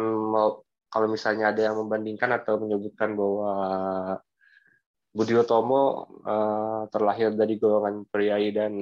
[0.97, 3.53] kalau misalnya ada yang membandingkan atau menyebutkan bahwa
[5.13, 8.73] Budi Utomo uh, terlahir dari golongan priai dan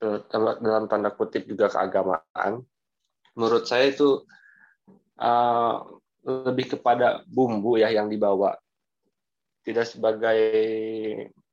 [0.00, 0.18] uh,
[0.64, 2.64] dalam tanda kutip juga keagamaan,
[3.36, 4.24] menurut saya itu
[5.20, 5.84] uh,
[6.24, 8.56] lebih kepada bumbu ya yang dibawa,
[9.68, 10.40] tidak sebagai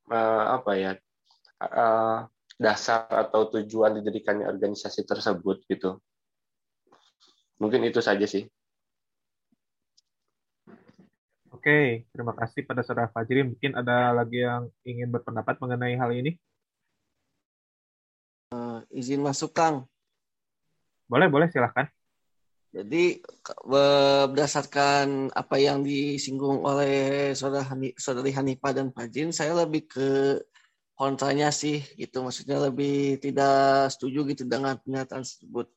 [0.08, 0.92] uh, apa ya
[1.68, 6.00] uh, dasar atau tujuan didirikannya organisasi tersebut gitu.
[7.62, 8.50] Mungkin itu saja sih.
[11.54, 13.40] Oke, terima kasih pada saudara Fajri.
[13.48, 16.36] Mungkin ada lagi yang ingin berpendapat mengenai hal ini?
[18.52, 19.88] Uh, izin masuk, Kang.
[21.08, 21.88] Boleh, boleh, silahkan.
[22.74, 23.22] Jadi
[23.64, 30.42] berdasarkan apa yang disinggung oleh saudara Hani, saudari Hanifah dan Fajrin, saya lebih ke
[30.98, 32.26] kontranya sih, gitu.
[32.26, 35.72] Maksudnya lebih tidak setuju gitu dengan pernyataan tersebut.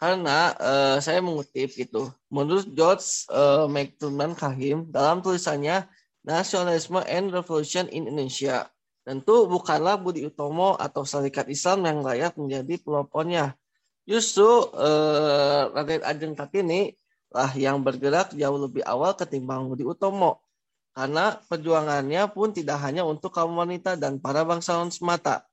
[0.00, 5.84] Karena uh, saya mengutip gitu, menurut George uh, McTurnan Kahim dalam tulisannya
[6.24, 8.64] Nasionalisme and Revolution in Indonesia,
[9.04, 13.52] tentu bukanlah Budi Utomo atau Serikat Islam yang layak menjadi pelopornya.
[14.08, 16.96] Justru uh, Raden Ajeng Kartini
[17.28, 20.40] lah yang bergerak jauh lebih awal ketimbang Budi Utomo.
[20.96, 25.44] Karena perjuangannya pun tidak hanya untuk kaum wanita dan para bangsawan semata,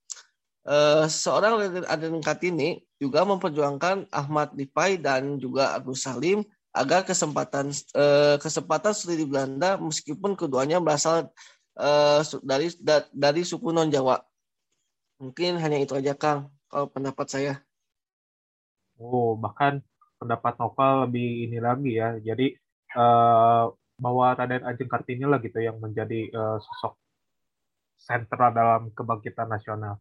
[0.68, 6.44] Uh, seorang Aden Kartini juga memperjuangkan Ahmad Lipai dan juga Agus Salim
[6.76, 11.32] agar kesempatan uh, kesempatan studi di Belanda meskipun keduanya berasal
[11.80, 14.20] uh, dari da, dari suku non Jawa.
[15.24, 17.54] Mungkin hanya itu aja Kang kalau pendapat saya.
[19.00, 19.80] Oh, bahkan
[20.20, 22.20] pendapat novel lebih ini lagi ya.
[22.20, 22.60] Jadi
[22.92, 27.00] uh, bahwa Raden Ajeng Kartini lah gitu yang menjadi uh, sosok
[27.98, 29.98] sentral dalam kebangkitan nasional.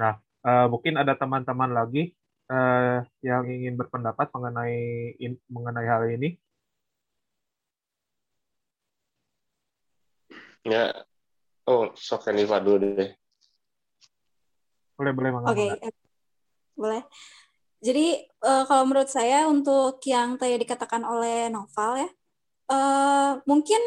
[0.00, 0.16] Nah,
[0.48, 2.16] uh, mungkin ada teman-teman lagi
[2.48, 6.40] uh, yang ingin berpendapat mengenai in, mengenai hal ini.
[10.64, 10.92] Ya,
[11.68, 13.12] oh, sok Eniva dulu deh.
[14.96, 15.92] Boleh, boleh, Oke, okay.
[16.76, 17.02] boleh.
[17.80, 22.10] Jadi uh, kalau menurut saya untuk yang tadi dikatakan oleh Noval ya,
[22.68, 23.80] uh, mungkin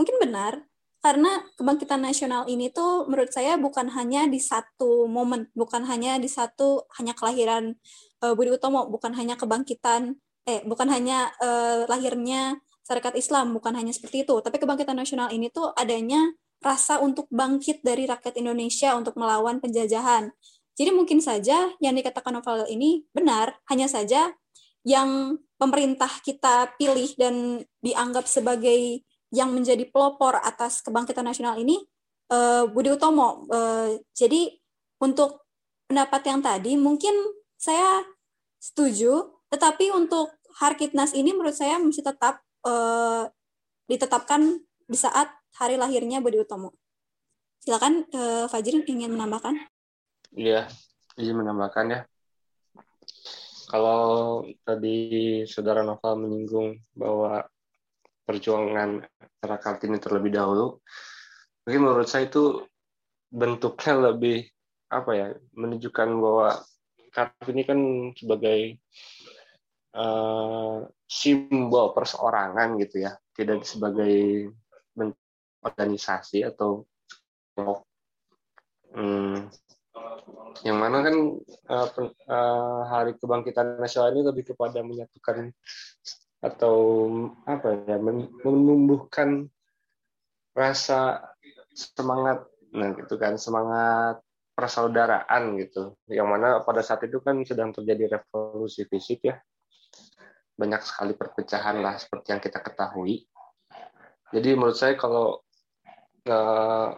[0.00, 0.64] mungkin benar
[0.98, 6.26] karena kebangkitan nasional ini tuh menurut saya bukan hanya di satu momen, bukan hanya di
[6.26, 7.78] satu hanya kelahiran
[8.22, 10.18] uh, Budi Utomo, bukan hanya kebangkitan
[10.48, 12.56] eh bukan hanya uh, lahirnya
[12.88, 16.24] Syarikat Islam, bukan hanya seperti itu, tapi kebangkitan nasional ini tuh adanya
[16.64, 20.32] rasa untuk bangkit dari rakyat Indonesia untuk melawan penjajahan.
[20.72, 24.32] Jadi mungkin saja yang dikatakan novel ini benar, hanya saja
[24.88, 31.80] yang pemerintah kita pilih dan dianggap sebagai yang menjadi pelopor atas kebangkitan nasional ini
[32.32, 33.44] uh, Budi Utomo.
[33.48, 34.56] Uh, jadi
[35.00, 35.44] untuk
[35.88, 37.14] pendapat yang tadi mungkin
[37.58, 38.04] saya
[38.60, 43.30] setuju, tetapi untuk Harkitnas ini menurut saya masih tetap uh,
[43.86, 44.58] ditetapkan
[44.88, 46.74] di saat hari lahirnya Budi Utomo.
[47.62, 49.54] Silakan uh, Fajrin ingin menambahkan.
[50.32, 50.68] Iya,
[51.16, 52.00] izin menambahkan ya.
[53.68, 57.44] Kalau tadi saudara Nova menyinggung bahwa
[58.28, 59.00] perjuangan
[59.40, 60.76] era Kartini terlebih dahulu,
[61.64, 62.60] mungkin menurut saya itu
[63.32, 64.44] bentuknya lebih
[64.92, 66.60] apa ya menunjukkan bahwa
[67.08, 67.80] Kartini kan
[68.12, 68.76] sebagai
[69.96, 74.52] uh, simbol perseorangan gitu ya, tidak sebagai
[74.92, 75.16] bentuk
[75.64, 76.84] organisasi atau
[78.92, 79.48] hmm,
[80.66, 81.16] yang mana kan
[81.70, 81.88] uh,
[82.28, 85.54] uh, Hari Kebangkitan Nasional ini lebih kepada menyatukan
[86.38, 86.76] atau
[87.46, 87.98] apa ya
[88.46, 89.50] menumbuhkan
[90.54, 91.22] rasa
[91.74, 94.22] semangat nah gitu kan semangat
[94.58, 95.94] persaudaraan gitu.
[96.10, 99.38] Yang mana pada saat itu kan sedang terjadi revolusi fisik ya.
[100.58, 103.22] Banyak sekali perpecahan lah seperti yang kita ketahui.
[104.34, 105.38] Jadi menurut saya kalau
[106.26, 106.90] uh,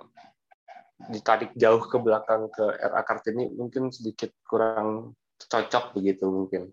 [1.13, 6.73] ditarik jauh ke belakang ke RA Kartini mungkin sedikit kurang cocok begitu mungkin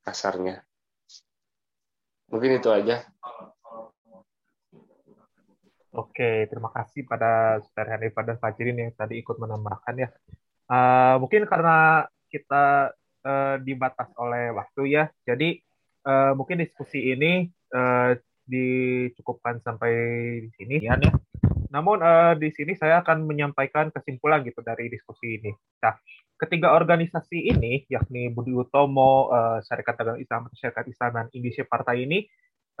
[0.00, 0.64] kasarnya
[2.26, 3.06] Mungkin itu aja.
[5.96, 10.08] Oke, terima kasih pada Saudara Hanifah dan Fajrin yang tadi ikut menambahkan ya.
[10.68, 12.92] Uh, mungkin karena kita
[13.24, 15.56] uh, dibatas oleh waktu ya, jadi
[16.04, 18.12] uh, mungkin diskusi ini uh,
[18.44, 19.92] dicukupkan sampai
[20.44, 21.00] di sini ya.
[21.72, 25.56] Namun uh, di sini saya akan menyampaikan kesimpulan gitu dari diskusi ini.
[25.80, 25.96] Nah,
[26.36, 32.04] ketiga organisasi ini, yakni Budi Utomo, uh, Syarikat Dagang Islam Syarikat Islam dan Indonesia Partai
[32.04, 32.28] ini,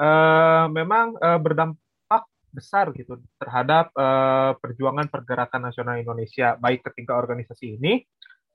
[0.00, 6.56] uh, memang uh, berdampak besar gitu terhadap uh, perjuangan pergerakan nasional Indonesia.
[6.56, 8.04] Baik ketiga organisasi ini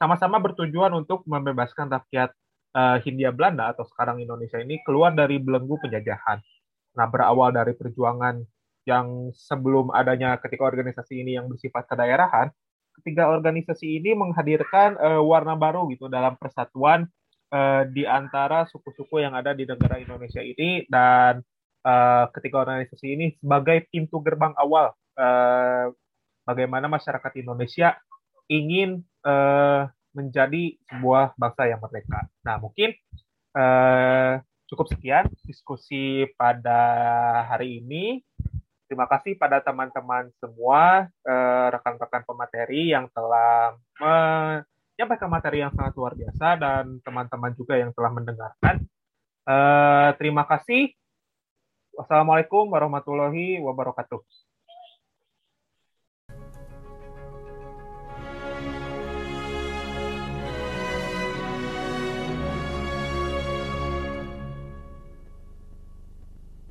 [0.02, 2.34] sama-sama bertujuan untuk membebaskan rakyat
[2.74, 6.42] uh, Hindia Belanda atau sekarang Indonesia ini keluar dari belenggu penjajahan.
[6.98, 8.42] Nah, berawal dari perjuangan
[8.90, 12.50] yang sebelum adanya ketiga organisasi ini yang bersifat kedaerahan,
[13.02, 17.10] ketiga organisasi ini menghadirkan uh, warna baru gitu dalam persatuan
[17.50, 21.42] uh, di antara suku-suku yang ada di negara Indonesia ini dan
[21.82, 25.90] uh, ketiga organisasi ini sebagai pintu gerbang awal uh,
[26.46, 27.98] bagaimana masyarakat Indonesia
[28.46, 32.28] ingin uh, menjadi sebuah bangsa yang merdeka.
[32.44, 32.92] Nah mungkin
[33.56, 36.80] uh, cukup sekian diskusi pada
[37.48, 38.24] hari ini.
[38.92, 46.12] Terima kasih pada teman-teman semua, eh, rekan-rekan pemateri yang telah menyampaikan materi yang sangat luar
[46.12, 48.84] biasa dan teman-teman juga yang telah mendengarkan.
[49.48, 50.92] Eh, terima kasih.
[51.96, 54.20] Wassalamualaikum warahmatullahi wabarakatuh.